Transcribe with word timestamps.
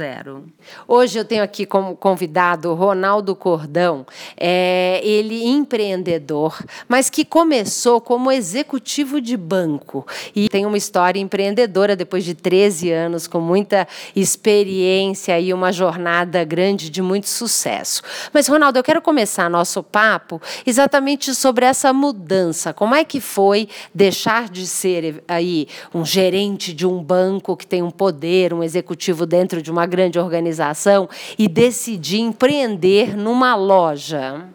Hoje 0.86 1.18
eu 1.18 1.24
tenho 1.26 1.42
aqui 1.42 1.66
como 1.66 1.94
convidado 1.94 2.72
Ronaldo 2.72 3.36
Cordão. 3.36 4.06
É, 4.34 5.17
ele 5.18 5.44
empreendedor, 5.44 6.62
mas 6.88 7.10
que 7.10 7.24
começou 7.24 8.00
como 8.00 8.30
executivo 8.30 9.20
de 9.20 9.36
banco 9.36 10.06
e 10.34 10.48
tem 10.48 10.64
uma 10.64 10.76
história 10.78 11.20
empreendedora 11.20 11.96
depois 11.96 12.24
de 12.24 12.34
13 12.34 12.90
anos 12.92 13.26
com 13.26 13.40
muita 13.40 13.86
experiência 14.14 15.38
e 15.38 15.52
uma 15.52 15.72
jornada 15.72 16.42
grande 16.44 16.90
de 16.90 17.02
muito 17.02 17.28
sucesso. 17.28 18.02
Mas, 18.32 18.48
Ronaldo, 18.48 18.78
eu 18.78 18.82
quero 18.82 19.02
começar 19.02 19.48
nosso 19.50 19.82
papo 19.82 20.40
exatamente 20.66 21.34
sobre 21.34 21.64
essa 21.64 21.92
mudança. 21.92 22.72
Como 22.72 22.94
é 22.94 23.04
que 23.04 23.20
foi 23.20 23.68
deixar 23.94 24.48
de 24.48 24.66
ser 24.66 25.22
aí 25.26 25.68
um 25.94 26.04
gerente 26.04 26.72
de 26.72 26.86
um 26.86 27.02
banco 27.02 27.56
que 27.56 27.66
tem 27.66 27.82
um 27.82 27.90
poder, 27.90 28.52
um 28.54 28.62
executivo 28.62 29.26
dentro 29.26 29.60
de 29.60 29.70
uma 29.70 29.86
grande 29.86 30.18
organização 30.18 31.08
e 31.38 31.48
decidir 31.48 32.20
empreender 32.20 33.16
numa 33.16 33.54
loja? 33.54 34.48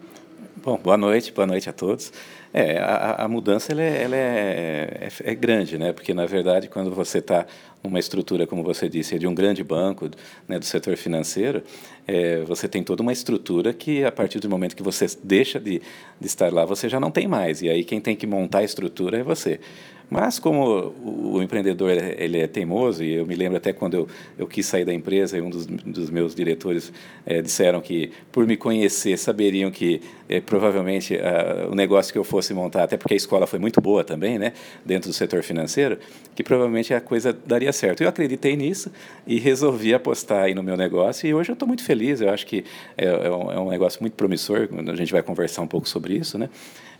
Bom, 0.64 0.78
boa 0.78 0.96
noite, 0.96 1.30
boa 1.30 1.46
noite 1.46 1.68
a 1.68 1.74
todos. 1.74 2.10
É, 2.50 2.78
a, 2.78 3.24
a 3.24 3.28
mudança 3.28 3.70
ela 3.70 3.82
é, 3.82 4.02
ela 4.02 4.16
é, 4.16 5.10
é, 5.22 5.30
é, 5.30 5.34
grande, 5.34 5.76
né? 5.76 5.92
Porque 5.92 6.14
na 6.14 6.24
verdade, 6.24 6.68
quando 6.68 6.90
você 6.90 7.18
está 7.18 7.46
numa 7.82 7.98
estrutura, 7.98 8.46
como 8.46 8.62
você 8.62 8.88
disse, 8.88 9.18
de 9.18 9.26
um 9.26 9.34
grande 9.34 9.62
banco, 9.62 10.08
né, 10.48 10.58
do 10.58 10.64
setor 10.64 10.96
financeiro, 10.96 11.62
é, 12.06 12.40
você 12.44 12.66
tem 12.66 12.82
toda 12.82 13.02
uma 13.02 13.12
estrutura 13.12 13.74
que 13.74 14.06
a 14.06 14.10
partir 14.10 14.40
do 14.40 14.48
momento 14.48 14.74
que 14.74 14.82
você 14.82 15.06
deixa 15.22 15.60
de, 15.60 15.82
de 16.18 16.26
estar 16.26 16.50
lá, 16.50 16.64
você 16.64 16.88
já 16.88 16.98
não 16.98 17.10
tem 17.10 17.28
mais. 17.28 17.60
E 17.60 17.68
aí 17.68 17.84
quem 17.84 18.00
tem 18.00 18.16
que 18.16 18.26
montar 18.26 18.60
a 18.60 18.64
estrutura 18.64 19.18
é 19.18 19.22
você. 19.22 19.60
Mas 20.10 20.38
como 20.38 20.94
o, 21.02 21.42
empreendedor 21.42 21.90
ele 21.90 22.38
é 22.38 22.46
teimoso, 22.46 23.02
e 23.02 23.14
eu 23.14 23.26
me 23.26 23.34
lembro 23.34 23.56
até 23.56 23.72
quando 23.72 23.94
eu, 23.94 24.08
eu 24.38 24.46
quis 24.46 24.66
sair 24.66 24.84
da 24.84 24.92
empresa, 24.92 25.36
e 25.38 25.40
um 25.40 25.50
dos, 25.50 25.66
dos 25.66 26.10
meus 26.10 26.34
diretores 26.34 26.92
é, 27.26 27.40
disseram 27.40 27.80
que, 27.80 28.12
por 28.30 28.46
me 28.46 28.56
conhecer, 28.56 29.16
saberiam 29.18 29.70
que 29.70 30.00
é, 30.28 30.40
provavelmente 30.40 31.16
a, 31.16 31.68
o 31.70 31.74
negócio 31.74 32.12
que 32.12 32.18
eu 32.18 32.24
fosse 32.24 32.52
montar, 32.52 32.84
até 32.84 32.96
porque 32.96 33.14
a 33.14 33.16
escola 33.16 33.46
foi 33.46 33.58
muito 33.58 33.80
boa 33.80 34.04
também, 34.04 34.38
né, 34.38 34.52
dentro 34.84 35.08
do 35.08 35.14
setor 35.14 35.42
financeiro, 35.42 35.98
que 36.34 36.42
provavelmente 36.42 36.92
a 36.92 37.00
coisa 37.00 37.32
daria 37.32 37.72
certo. 37.72 38.02
Eu 38.02 38.08
acreditei 38.08 38.56
nisso 38.56 38.92
e 39.26 39.38
resolvi 39.38 39.94
apostar 39.94 40.44
aí 40.44 40.54
no 40.54 40.62
meu 40.62 40.76
negócio, 40.76 41.26
e 41.26 41.34
hoje 41.34 41.50
eu 41.50 41.54
estou 41.54 41.66
muito 41.66 41.82
feliz, 41.82 42.20
eu 42.20 42.30
acho 42.30 42.46
que 42.46 42.64
é, 42.96 43.06
é, 43.06 43.30
um, 43.30 43.52
é 43.52 43.58
um 43.58 43.70
negócio 43.70 44.00
muito 44.02 44.14
promissor, 44.14 44.68
a 44.86 44.96
gente 44.96 45.12
vai 45.12 45.22
conversar 45.22 45.62
um 45.62 45.66
pouco 45.66 45.88
sobre 45.88 46.14
isso, 46.14 46.38
né, 46.38 46.48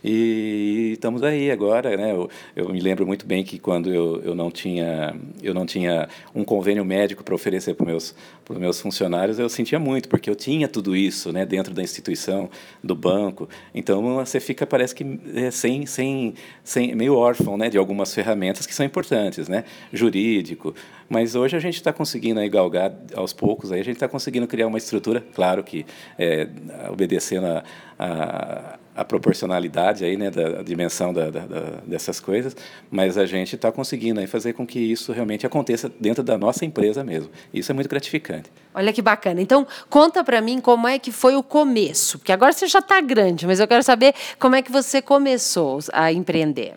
e 0.07 0.91
estamos 0.93 1.23
aí 1.23 1.49
agora, 1.49 1.97
né? 1.97 2.11
Eu, 2.11 2.29
eu, 2.55 2.69
me 2.69 2.79
lembro 2.79 2.94
muito 3.03 3.25
bem 3.25 3.43
que 3.43 3.57
quando 3.57 3.91
eu, 3.91 4.21
eu 4.23 4.35
não 4.35 4.51
tinha 4.51 5.15
eu 5.41 5.53
não 5.53 5.65
tinha 5.65 6.07
um 6.35 6.43
convênio 6.43 6.85
médico 6.85 7.23
para 7.23 7.33
oferecer 7.33 7.73
para 7.73 7.85
meus 7.85 8.13
para 8.45 8.59
meus 8.59 8.79
funcionários, 8.79 9.39
eu 9.39 9.49
sentia 9.49 9.79
muito 9.79 10.07
porque 10.07 10.29
eu 10.29 10.35
tinha 10.35 10.67
tudo 10.67 10.95
isso, 10.95 11.31
né? 11.31 11.45
Dentro 11.45 11.73
da 11.73 11.81
instituição, 11.81 12.47
do 12.83 12.95
banco. 12.95 13.49
Então 13.73 14.01
você 14.15 14.39
fica 14.39 14.67
parece 14.67 14.93
que 14.93 15.19
é, 15.33 15.49
sem 15.49 15.87
sem 15.87 16.35
sem 16.63 16.95
meio 16.95 17.15
órfão, 17.15 17.57
né? 17.57 17.69
De 17.69 17.77
algumas 17.77 18.13
ferramentas 18.13 18.67
que 18.67 18.75
são 18.75 18.85
importantes, 18.85 19.49
né? 19.49 19.63
Jurídico. 19.91 20.75
Mas 21.07 21.35
hoje 21.35 21.55
a 21.55 21.59
gente 21.59 21.75
está 21.75 21.93
conseguindo 21.93 22.39
aí 22.39 22.49
galgar 22.49 22.91
aos 23.15 23.33
poucos, 23.33 23.71
aí 23.71 23.79
a 23.79 23.83
gente 23.83 23.95
está 23.95 24.07
conseguindo 24.07 24.47
criar 24.47 24.67
uma 24.67 24.77
estrutura, 24.77 25.23
claro 25.33 25.63
que 25.63 25.85
é, 26.17 26.47
obedecendo 26.89 27.45
a, 27.45 27.63
a 27.99 28.79
a 28.95 29.03
proporcionalidade 29.03 30.05
aí, 30.05 30.15
né, 30.15 30.31
da 30.31 30.63
dimensão 30.63 31.13
da, 31.13 31.29
da, 31.29 31.41
da, 31.41 31.61
dessas 31.85 32.19
coisas, 32.19 32.55
mas 32.89 33.17
a 33.17 33.25
gente 33.25 33.55
está 33.55 33.71
conseguindo 33.71 34.21
aí 34.21 34.27
fazer 34.27 34.53
com 34.53 34.65
que 34.65 34.79
isso 34.79 35.11
realmente 35.11 35.45
aconteça 35.45 35.91
dentro 35.99 36.23
da 36.23 36.37
nossa 36.37 36.63
empresa 36.63 37.03
mesmo. 37.03 37.29
Isso 37.53 37.71
é 37.71 37.75
muito 37.75 37.89
gratificante. 37.89 38.49
Olha 38.73 38.93
que 38.93 39.01
bacana. 39.01 39.41
Então, 39.41 39.67
conta 39.89 40.23
para 40.23 40.39
mim 40.39 40.61
como 40.61 40.87
é 40.87 40.97
que 40.97 41.11
foi 41.11 41.35
o 41.35 41.43
começo, 41.43 42.17
porque 42.19 42.31
agora 42.31 42.53
você 42.53 42.67
já 42.67 42.79
está 42.79 43.01
grande, 43.01 43.45
mas 43.45 43.59
eu 43.59 43.67
quero 43.67 43.83
saber 43.83 44.13
como 44.39 44.55
é 44.55 44.61
que 44.61 44.71
você 44.71 45.01
começou 45.01 45.79
a 45.91 46.13
empreender. 46.13 46.75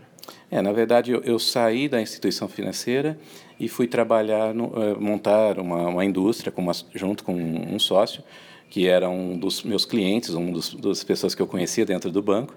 É, 0.51 0.61
na 0.61 0.73
verdade, 0.73 1.13
eu, 1.13 1.23
eu 1.23 1.39
saí 1.39 1.89
da 1.89 2.01
instituição 2.01 2.49
financeira 2.49 3.17
e 3.59 3.69
fui 3.69 3.87
trabalhar, 3.87 4.55
no, 4.55 4.67
uh, 4.67 5.01
montar 5.01 5.59
uma, 5.59 5.89
uma 5.89 6.05
indústria 6.05 6.53
com 6.53 6.63
uma, 6.63 6.73
junto 6.95 7.25
com 7.25 7.35
um 7.35 7.79
sócio, 7.79 8.23
que 8.71 8.87
era 8.87 9.09
um 9.09 9.39
dos 9.39 9.63
meus 9.63 9.85
clientes, 9.85 10.35
um 10.35 10.53
dos, 10.53 10.75
das 10.75 11.03
pessoas 11.03 11.35
que 11.35 11.43
eu 11.43 11.47
conhecia 11.47 11.87
dentro 11.87 12.11
do 12.11 12.23
banco 12.23 12.55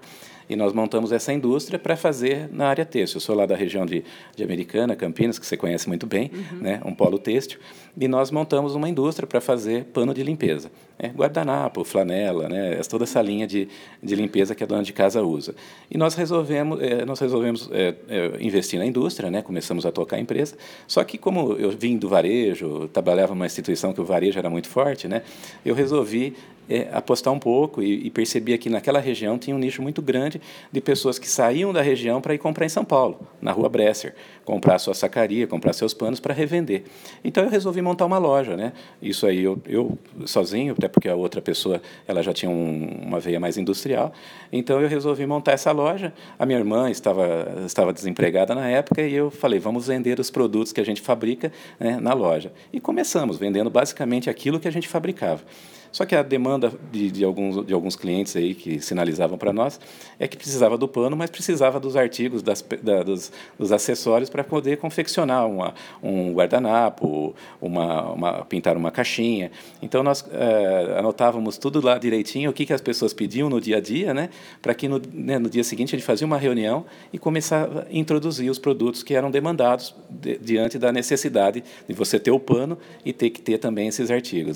e 0.48 0.56
nós 0.56 0.72
montamos 0.72 1.12
essa 1.12 1.32
indústria 1.32 1.78
para 1.78 1.96
fazer 1.96 2.48
na 2.52 2.68
área 2.68 2.84
têxtil. 2.84 3.16
Eu 3.16 3.20
sou 3.20 3.36
lá 3.36 3.46
da 3.46 3.56
região 3.56 3.86
de, 3.86 4.04
de 4.36 4.44
Americana, 4.44 4.94
Campinas, 4.96 5.38
que 5.38 5.46
você 5.46 5.56
conhece 5.56 5.88
muito 5.88 6.06
bem, 6.06 6.30
uhum. 6.32 6.58
né, 6.58 6.80
um 6.84 6.94
polo 6.94 7.18
têxtil, 7.18 7.58
e 7.98 8.08
nós 8.08 8.30
montamos 8.30 8.74
uma 8.74 8.88
indústria 8.88 9.26
para 9.26 9.40
fazer 9.40 9.84
pano 9.86 10.14
de 10.14 10.22
limpeza. 10.22 10.70
É, 10.98 11.08
guardanapo, 11.08 11.82
flanela, 11.84 12.48
né, 12.48 12.80
toda 12.88 13.04
essa 13.04 13.20
linha 13.20 13.46
de, 13.46 13.68
de 14.00 14.14
limpeza 14.14 14.54
que 14.54 14.62
a 14.62 14.66
dona 14.66 14.82
de 14.82 14.92
casa 14.92 15.22
usa. 15.22 15.54
E 15.90 15.98
nós 15.98 16.14
resolvemos, 16.14 16.80
é, 16.80 17.04
nós 17.04 17.18
resolvemos 17.18 17.68
é, 17.72 17.94
é, 18.08 18.32
investir 18.40 18.78
na 18.78 18.86
indústria, 18.86 19.30
né, 19.30 19.42
começamos 19.42 19.84
a 19.84 19.90
tocar 19.90 20.16
a 20.16 20.20
empresa, 20.20 20.56
só 20.86 21.02
que 21.02 21.18
como 21.18 21.54
eu 21.54 21.70
vim 21.70 21.96
do 21.96 22.08
varejo, 22.08 22.88
trabalhava 22.88 23.34
numa 23.34 23.46
instituição 23.46 23.92
que 23.92 24.00
o 24.00 24.04
varejo 24.04 24.38
era 24.38 24.48
muito 24.48 24.68
forte, 24.68 25.08
né, 25.08 25.22
eu 25.64 25.74
resolvi 25.74 26.34
é, 26.68 26.88
apostar 26.92 27.32
um 27.32 27.38
pouco 27.38 27.82
e, 27.82 28.06
e 28.06 28.10
percebia 28.10 28.56
que 28.56 28.70
naquela 28.70 28.98
região 28.98 29.38
tinha 29.38 29.54
um 29.54 29.58
nicho 29.58 29.82
muito 29.82 30.00
grande 30.00 30.40
de 30.70 30.80
pessoas 30.80 31.18
que 31.18 31.28
saíam 31.28 31.72
da 31.72 31.82
região 31.82 32.20
para 32.20 32.34
ir 32.34 32.38
comprar 32.38 32.66
em 32.66 32.68
São 32.68 32.84
Paulo, 32.84 33.20
na 33.40 33.52
rua 33.52 33.68
Bresser, 33.68 34.14
comprar 34.44 34.78
sua 34.78 34.94
sacaria, 34.94 35.46
comprar 35.46 35.72
seus 35.72 35.94
panos 35.94 36.20
para 36.20 36.34
revender. 36.34 36.84
Então 37.24 37.44
eu 37.44 37.50
resolvi 37.50 37.82
montar 37.82 38.06
uma 38.06 38.18
loja, 38.18 38.56
né? 38.56 38.72
Isso 39.00 39.26
aí 39.26 39.42
eu, 39.42 39.60
eu 39.66 39.98
sozinho, 40.26 40.74
até 40.76 40.88
porque 40.88 41.08
a 41.08 41.14
outra 41.14 41.40
pessoa 41.40 41.80
ela 42.06 42.22
já 42.22 42.32
tinha 42.32 42.50
um, 42.50 42.86
uma 43.02 43.20
veia 43.20 43.38
mais 43.38 43.56
industrial. 43.56 44.12
Então 44.52 44.80
eu 44.80 44.88
resolvi 44.88 45.26
montar 45.26 45.52
essa 45.52 45.72
loja. 45.72 46.12
A 46.38 46.46
minha 46.46 46.58
irmã 46.58 46.90
estava 46.90 47.62
estava 47.64 47.92
desempregada 47.92 48.54
na 48.54 48.68
época 48.68 49.02
e 49.02 49.14
eu 49.14 49.30
falei 49.30 49.58
vamos 49.58 49.86
vender 49.86 50.18
os 50.18 50.30
produtos 50.30 50.72
que 50.72 50.80
a 50.80 50.84
gente 50.84 51.00
fabrica 51.00 51.52
né, 51.78 51.98
na 52.00 52.14
loja. 52.14 52.52
E 52.72 52.80
começamos 52.80 53.38
vendendo 53.38 53.70
basicamente 53.70 54.28
aquilo 54.28 54.58
que 54.58 54.68
a 54.68 54.72
gente 54.72 54.88
fabricava. 54.88 55.42
Só 55.92 56.06
que 56.06 56.16
a 56.16 56.22
demanda 56.22 56.72
de, 56.90 57.10
de, 57.10 57.24
alguns, 57.24 57.66
de 57.66 57.74
alguns 57.74 57.94
clientes 57.94 58.34
aí 58.34 58.54
que 58.54 58.80
sinalizavam 58.80 59.36
para 59.36 59.52
nós 59.52 59.78
é 60.18 60.26
que 60.26 60.36
precisava 60.36 60.78
do 60.78 60.88
pano, 60.88 61.14
mas 61.16 61.30
precisava 61.30 61.78
dos 61.78 61.96
artigos, 61.96 62.42
das, 62.42 62.64
da, 62.82 63.02
dos, 63.02 63.30
dos, 63.58 63.70
acessórios 63.70 64.30
para 64.30 64.42
poder 64.42 64.78
confeccionar 64.78 65.46
uma, 65.46 65.74
um 66.02 66.32
guardanapo, 66.32 67.34
uma, 67.60 68.10
uma, 68.10 68.44
pintar 68.44 68.76
uma 68.76 68.90
caixinha. 68.90 69.50
Então, 69.82 70.02
nós 70.02 70.24
é, 70.32 70.98
anotávamos 70.98 71.58
tudo 71.58 71.84
lá 71.84 71.98
direitinho, 71.98 72.50
o 72.50 72.52
que, 72.52 72.64
que 72.64 72.72
as 72.72 72.80
pessoas 72.80 73.12
pediam 73.12 73.50
no 73.50 73.60
dia 73.60 73.76
a 73.76 73.80
dia, 73.80 74.14
né, 74.14 74.30
para 74.60 74.74
que 74.74 74.88
no, 74.88 75.00
né, 75.12 75.38
no 75.38 75.50
dia 75.50 75.62
seguinte 75.62 75.92
gente 75.92 76.04
fazia 76.04 76.26
uma 76.26 76.38
reunião 76.38 76.84
e 77.12 77.18
começava 77.18 77.86
a 77.88 77.94
introduzir 77.94 78.50
os 78.50 78.58
produtos 78.58 79.02
que 79.02 79.14
eram 79.14 79.30
demandados 79.30 79.94
de, 80.08 80.38
diante 80.38 80.78
da 80.78 80.90
necessidade 80.90 81.62
de 81.86 81.94
você 81.94 82.18
ter 82.18 82.30
o 82.30 82.40
pano 82.40 82.78
e 83.04 83.12
ter 83.12 83.30
que 83.30 83.42
ter 83.42 83.58
também 83.58 83.88
esses 83.88 84.10
artigos. 84.10 84.54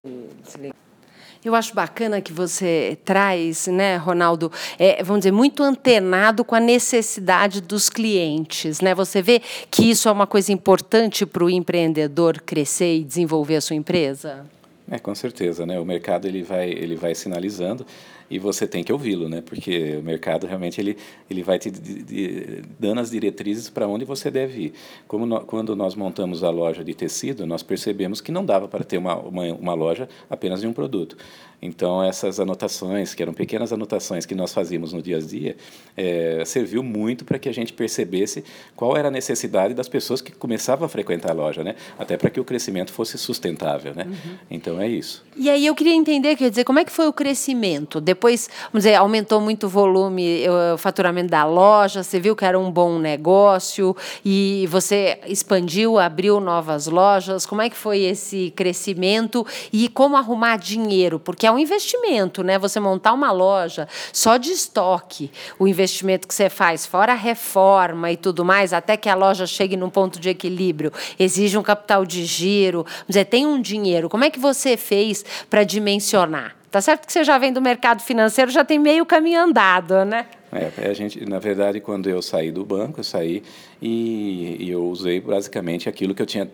Eu 1.47 1.55
acho 1.55 1.73
bacana 1.73 2.21
que 2.21 2.33
você 2.33 2.99
traz, 3.05 3.69
né, 3.69 3.97
Ronaldo, 3.99 4.51
é, 4.81 5.01
vamos 5.05 5.21
dizer, 5.21 5.31
muito 5.31 5.63
antenado 5.63 6.45
com 6.45 6.57
a 6.57 6.61
necessidade 6.61 7.61
dos 7.61 7.89
clientes. 7.89 8.81
Né? 8.81 8.93
Você 8.97 9.23
vê 9.23 9.41
que 9.71 9.89
isso 9.89 10.09
é 10.09 10.13
uma 10.13 10.27
coisa 10.27 10.53
importante 10.53 11.25
para 11.25 11.45
o 11.45 11.49
empreendedor 11.49 12.41
crescer 12.41 12.97
e 12.97 13.05
desenvolver 13.05 13.55
a 13.55 13.61
sua 13.61 13.77
empresa? 13.77 14.45
É, 14.91 14.99
com 14.99 15.15
certeza, 15.15 15.65
né? 15.65 15.79
O 15.79 15.85
mercado 15.85 16.27
ele 16.27 16.43
vai, 16.43 16.69
ele 16.69 16.97
vai 16.97 17.15
sinalizando 17.15 17.87
e 18.31 18.39
você 18.39 18.67
tem 18.67 18.83
que 18.83 18.93
ouvi-lo, 18.93 19.29
né? 19.29 19.41
Porque 19.41 19.97
o 19.99 20.03
mercado 20.03 20.47
realmente 20.47 20.81
ele, 20.81 20.97
ele 21.31 21.43
vai 21.43 21.59
te 21.59 21.71
de, 21.71 22.03
de, 22.03 22.63
dando 22.79 23.01
as 23.01 23.11
diretrizes 23.11 23.71
para 23.71 23.87
onde 23.87 24.05
você 24.05 24.31
deve 24.31 24.67
ir. 24.67 24.73
Como 25.07 25.27
no, 25.27 25.41
quando 25.41 25.77
nós 25.77 25.95
montamos 25.95 26.43
a 26.43 26.51
loja 26.51 26.85
de 26.85 26.95
tecido, 26.95 27.47
nós 27.47 27.63
percebemos 27.63 28.21
que 28.21 28.33
não 28.33 28.45
dava 28.45 28.69
para 28.69 28.85
ter 28.85 28.99
uma, 28.99 29.17
uma, 29.17 29.45
uma 29.55 29.75
loja 29.75 30.09
apenas 30.29 30.61
de 30.61 30.67
um 30.67 30.73
produto. 30.73 31.17
Então, 31.61 32.03
essas 32.03 32.39
anotações, 32.39 33.15
que 33.15 33.23
eram 33.23 33.33
pequenas 33.33 33.73
anotações 33.73 34.27
que 34.27 34.35
nós 34.35 34.53
fazíamos 34.53 34.93
no 34.93 35.01
dia 35.01 35.17
a 35.17 35.21
dia, 35.21 35.57
é, 35.97 36.43
serviu 36.45 36.83
muito 36.83 37.25
para 37.25 37.39
que 37.39 37.49
a 37.49 37.53
gente 37.53 37.73
percebesse 37.73 38.45
qual 38.75 38.97
era 38.97 39.09
a 39.09 39.11
necessidade 39.11 39.75
das 39.75 39.89
pessoas 39.89 40.21
que 40.21 40.33
começavam 40.33 40.87
a 40.87 40.89
frequentar 40.89 41.31
a 41.31 41.35
loja, 41.35 41.65
né? 41.65 41.75
até 41.99 42.17
para 42.17 42.31
que 42.31 42.39
o 42.39 42.45
crescimento 42.45 42.93
fosse 42.93 43.17
sustentável. 43.17 43.95
Né? 43.95 44.05
Uhum. 44.05 44.37
Então, 44.51 44.81
é 44.81 44.89
isso. 44.89 45.25
E 45.37 45.49
aí 45.49 45.67
eu 45.67 45.75
queria 45.75 45.95
entender, 45.95 46.37
quer 46.37 46.51
dizer, 46.51 46.65
como 46.65 46.79
é 46.79 46.85
que 46.85 46.93
foi 46.93 47.07
o 47.09 47.13
crescimento? 47.13 48.01
Depois, 48.01 48.49
vamos 48.73 48.85
dizer, 48.85 48.95
aumentou 48.95 49.41
muito 49.41 49.67
o 49.67 49.69
volume, 49.69 50.45
o 50.75 50.79
faturamento 50.79 51.31
da 51.31 51.45
loja, 51.45 52.03
você 52.03 52.21
viu 52.21 52.37
que 52.37 52.45
era 52.45 52.59
um 52.59 52.71
bom 52.71 52.99
negócio 52.99 53.97
e 54.25 54.67
você 54.71 55.19
expandiu, 55.27 55.99
abriu 55.99 56.41
novas 56.41 56.87
lojas. 56.87 57.47
Como 57.47 57.63
é 57.63 57.71
que 57.71 57.77
foi 57.77 58.01
esse 58.03 58.53
crescimento 58.55 59.47
e 59.73 59.89
como 59.89 60.17
arrumar 60.17 60.57
dinheiro? 60.57 61.19
Porque 61.19 61.46
que 61.47 61.49
é 61.49 61.53
um 61.53 61.61
investimento, 61.61 62.43
né? 62.43 62.59
Você 62.59 62.81
montar 62.81 63.13
uma 63.13 63.31
loja 63.31 63.87
só 64.13 64.37
de 64.37 64.51
estoque, 64.51 65.31
o 65.61 65.69
investimento 65.69 66.27
que 66.27 66.35
você 66.35 66.51
faz, 66.51 66.85
fora 66.85 67.13
a 67.13 67.15
reforma 67.15 68.11
e 68.11 68.17
tudo 68.17 68.45
mais, 68.45 68.73
até 68.73 68.97
que 68.97 69.09
a 69.09 69.15
loja 69.15 69.47
chegue 69.47 69.77
num 69.77 69.89
ponto 69.89 70.19
de 70.19 70.29
equilíbrio, 70.29 70.93
exige 71.17 71.57
um 71.57 71.63
capital 71.63 72.05
de 72.05 72.25
giro, 72.25 72.85
dizer, 73.07 73.27
tem 73.27 73.47
um 73.47 73.61
dinheiro. 73.61 74.09
Como 74.09 74.25
é 74.25 74.31
que 74.31 74.41
você 74.41 74.77
fez 74.77 75.25
para 75.49 75.63
dimensionar? 75.63 76.57
Tá 76.69 76.81
certo 76.81 77.07
que 77.07 77.13
você 77.13 77.23
já 77.23 77.39
vem 77.39 77.53
do 77.53 77.63
mercado 77.63 78.03
financeiro, 78.03 78.51
já 78.51 78.65
tem 78.65 78.77
meio 78.77 79.07
caminho 79.07 79.41
andado, 79.41 80.05
né? 80.05 80.27
É, 80.53 80.89
a 80.89 80.93
gente, 80.95 81.25
na 81.29 81.39
verdade, 81.39 81.81
quando 81.81 82.11
eu 82.11 82.21
saí 82.23 82.51
do 82.51 82.65
banco, 82.65 82.99
eu 82.99 83.05
saí 83.05 83.43
e, 83.81 84.57
e 84.59 84.71
eu 84.71 84.85
usei 84.85 85.21
basicamente 85.21 85.89
aquilo 85.89 86.13
que 86.13 86.23
eu 86.23 86.27
tinha 86.27 86.51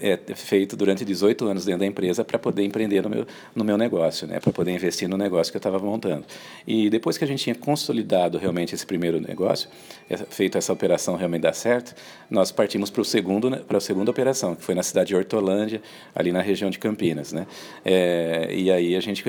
é, 0.00 0.18
feito 0.34 0.76
durante 0.76 1.04
18 1.04 1.46
anos 1.46 1.64
dentro 1.64 1.80
da 1.80 1.86
empresa 1.86 2.24
para 2.24 2.38
poder 2.38 2.62
empreender 2.64 3.02
no 3.02 3.08
meu, 3.08 3.26
no 3.54 3.64
meu 3.64 3.78
negócio, 3.78 4.26
né, 4.26 4.40
para 4.40 4.52
poder 4.52 4.72
investir 4.72 5.08
no 5.08 5.16
negócio 5.16 5.52
que 5.52 5.56
eu 5.56 5.60
estava 5.60 5.78
montando. 5.78 6.24
E 6.66 6.90
depois 6.90 7.16
que 7.16 7.24
a 7.24 7.26
gente 7.26 7.42
tinha 7.42 7.54
consolidado 7.54 8.38
realmente 8.38 8.74
esse 8.74 8.86
primeiro 8.86 9.20
negócio, 9.20 9.68
é, 10.08 10.16
feito 10.16 10.58
essa 10.58 10.72
operação 10.72 11.16
realmente 11.16 11.42
dar 11.42 11.52
certo, 11.52 11.94
nós 12.30 12.50
partimos 12.50 12.90
para 12.90 13.02
para 13.66 13.78
a 13.78 13.80
segunda 13.80 14.10
operação, 14.10 14.54
que 14.54 14.62
foi 14.62 14.74
na 14.74 14.82
cidade 14.82 15.08
de 15.08 15.16
Hortolândia, 15.16 15.80
ali 16.14 16.32
na 16.32 16.40
região 16.40 16.70
de 16.70 16.78
Campinas, 16.78 17.32
né? 17.32 17.46
É, 17.84 18.48
e 18.52 18.70
aí 18.70 18.96
a 18.96 19.00
gente 19.00 19.24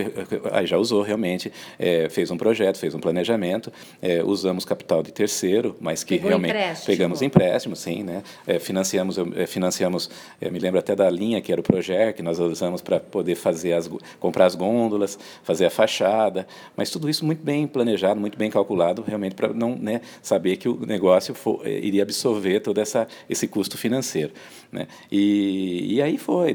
aí 0.51 0.65
já 0.65 0.77
usou 0.77 1.01
realmente, 1.01 1.51
é, 1.77 2.09
fez 2.09 2.31
um 2.31 2.37
projeto, 2.37 2.77
fez 2.77 2.93
um 2.95 2.99
planejamento, 2.99 3.71
é, 4.01 4.23
usamos 4.23 4.65
capital 4.65 5.03
de 5.03 5.11
terceiro, 5.11 5.75
mas 5.79 6.03
que 6.03 6.15
Pegou 6.15 6.29
realmente 6.29 6.51
empréstimo. 6.51 6.85
pegamos 6.87 7.21
empréstimo, 7.21 7.75
sim, 7.75 8.03
né? 8.03 8.23
É, 8.45 8.59
financiamos 8.59 9.17
financiamos 9.47 10.09
eu 10.39 10.51
me 10.51 10.59
lembro 10.59 10.79
até 10.79 10.95
da 10.95 11.09
linha 11.09 11.41
que 11.41 11.51
era 11.51 11.59
o 11.59 11.63
Projer, 11.63 12.13
que 12.13 12.21
nós 12.21 12.39
usamos 12.39 12.81
para 12.81 12.99
poder 12.99 13.35
fazer 13.35 13.73
as, 13.73 13.89
comprar 14.19 14.45
as 14.45 14.55
gôndolas, 14.55 15.17
fazer 15.43 15.65
a 15.65 15.69
fachada, 15.69 16.47
mas 16.75 16.89
tudo 16.89 17.09
isso 17.09 17.25
muito 17.25 17.43
bem 17.43 17.65
planejado, 17.65 18.19
muito 18.19 18.37
bem 18.37 18.49
calculado, 18.49 19.03
realmente 19.05 19.35
para 19.35 19.51
não 19.53 19.75
né, 19.75 20.01
saber 20.21 20.57
que 20.57 20.69
o 20.69 20.85
negócio 20.85 21.33
for, 21.33 21.61
eh, 21.65 21.79
iria 21.79 22.03
absorver 22.03 22.59
todo 22.59 22.79
essa, 22.79 23.07
esse 23.29 23.47
custo 23.47 23.77
financeiro. 23.77 24.31
Né? 24.71 24.87
E, 25.11 25.95
e 25.95 26.01
aí 26.01 26.17
foi, 26.17 26.53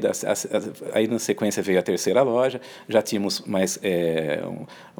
aí 0.93 1.07
na 1.07 1.19
sequência 1.19 1.61
veio 1.61 1.79
a 1.79 1.83
terceira 1.83 2.21
loja, 2.21 2.61
já 2.87 3.01
tínhamos 3.01 3.41
mais 3.41 3.79
é, 3.83 4.41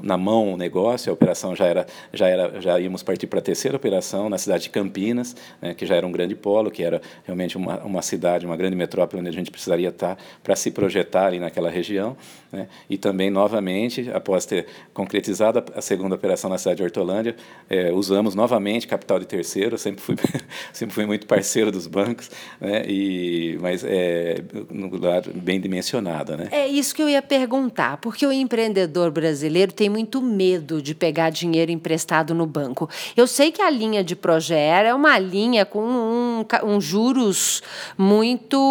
na 0.02 0.18
mão 0.18 0.54
o 0.54 0.58
negócio, 0.58 1.10
a 1.10 1.14
operação 1.14 1.56
já 1.56 1.66
era, 1.66 1.86
já 2.12 2.28
era, 2.28 2.60
já 2.60 2.80
íamos 2.80 3.04
partir 3.04 3.28
para 3.28 3.40
a 3.40 3.42
terceira 3.42 3.78
operação 3.78 4.30
na 4.30 4.38
cidade 4.38 4.64
de 4.64 4.70
Campinas, 4.70 5.36
né, 5.62 5.74
que 5.74 5.86
já 5.86 5.96
era 5.96 6.06
um 6.06 6.12
grande 6.12 6.36
polo, 6.36 6.72
que 6.72 6.84
era 6.84 7.02
realmente 7.24 7.56
uma, 7.56 7.80
uma 7.84 8.02
cidade, 8.02 8.46
uma 8.46 8.58
grande 8.58 8.73
grande 8.74 8.76
metrópole 8.76 9.22
onde 9.22 9.30
a 9.30 9.34
gente 9.34 9.52
precisaria 9.52 9.90
estar 9.90 10.18
para 10.44 10.56
se 10.56 10.72
projetar 10.72 11.28
ali 11.28 11.40
naquela 11.40 11.70
região. 11.70 12.18
Né? 12.52 12.68
E 12.90 12.98
também, 12.98 13.30
novamente, 13.30 14.10
após 14.14 14.46
ter 14.46 14.68
concretizado 14.94 15.64
a 15.76 15.82
segunda 15.82 16.16
operação 16.16 16.50
na 16.50 16.58
cidade 16.58 16.78
de 16.78 16.84
Hortolândia, 16.84 17.36
é, 17.70 17.92
usamos 17.92 18.36
novamente 18.36 18.88
capital 18.88 19.20
de 19.20 19.26
terceiro, 19.26 19.78
sempre 19.78 20.02
fui, 20.02 20.16
sempre 20.74 20.94
fui 20.94 21.06
muito 21.06 21.26
parceiro 21.26 21.72
dos 21.72 21.88
bancos, 21.88 22.30
né? 22.60 22.84
e, 22.88 23.58
mas 23.62 23.84
é, 23.84 24.44
no 24.70 24.88
lugar 24.88 25.24
bem 25.34 25.60
dimensionada. 25.60 26.36
Né? 26.38 26.50
É 26.52 26.68
isso 26.68 26.94
que 26.94 27.02
eu 27.02 27.10
ia 27.10 27.22
perguntar, 27.22 27.98
porque 27.98 28.26
o 28.26 28.32
empreendedor 28.32 29.12
brasileiro 29.12 29.72
tem 29.72 29.90
muito 29.90 30.22
medo 30.22 30.82
de 30.82 30.94
pegar 30.94 31.30
dinheiro 31.30 31.72
emprestado 31.72 32.34
no 32.34 32.46
banco. 32.46 32.90
Eu 33.16 33.26
sei 33.28 33.52
que 33.52 33.62
a 33.62 33.70
linha 33.70 34.04
de 34.04 34.16
Proger 34.16 34.86
é 34.86 34.94
uma 34.94 35.18
linha 35.18 35.66
com 35.66 35.84
um, 35.84 36.46
um 36.64 36.80
juros 36.80 37.62
muito 37.98 38.63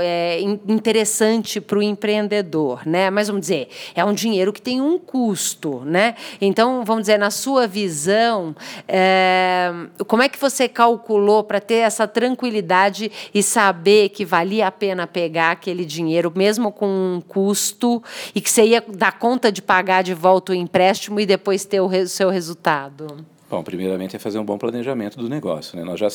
é, 0.00 0.40
interessante 0.40 1.60
para 1.60 1.78
o 1.78 1.82
empreendedor, 1.82 2.86
né? 2.86 3.10
Mas 3.10 3.28
vamos 3.28 3.42
dizer, 3.42 3.68
é 3.94 4.04
um 4.04 4.12
dinheiro 4.12 4.52
que 4.52 4.60
tem 4.60 4.80
um 4.80 4.98
custo, 4.98 5.82
né? 5.84 6.14
Então, 6.40 6.84
vamos 6.84 7.02
dizer, 7.02 7.18
na 7.18 7.30
sua 7.30 7.66
visão, 7.66 8.54
é, 8.86 9.70
como 10.06 10.22
é 10.22 10.28
que 10.28 10.38
você 10.38 10.68
calculou 10.68 11.44
para 11.44 11.60
ter 11.60 11.76
essa 11.76 12.06
tranquilidade 12.06 13.10
e 13.32 13.42
saber 13.42 14.10
que 14.10 14.24
valia 14.24 14.66
a 14.66 14.72
pena 14.72 15.06
pegar 15.06 15.52
aquele 15.52 15.84
dinheiro, 15.84 16.32
mesmo 16.34 16.72
com 16.72 16.86
um 16.86 17.20
custo, 17.20 18.02
e 18.34 18.40
que 18.40 18.50
você 18.50 18.64
ia 18.64 18.84
dar 18.86 19.18
conta 19.18 19.50
de 19.50 19.62
pagar 19.62 20.02
de 20.02 20.14
volta 20.14 20.52
o 20.52 20.54
empréstimo 20.54 21.20
e 21.20 21.26
depois 21.26 21.64
ter 21.64 21.80
o 21.80 22.06
seu 22.06 22.28
resultado? 22.28 23.37
Bom, 23.50 23.62
primeiramente 23.62 24.14
é 24.14 24.18
fazer 24.18 24.38
um 24.38 24.44
bom 24.44 24.58
planejamento 24.58 25.16
do 25.16 25.26
negócio. 25.26 25.74
Né? 25.74 25.82
Nós, 25.82 25.98
já, 25.98 26.08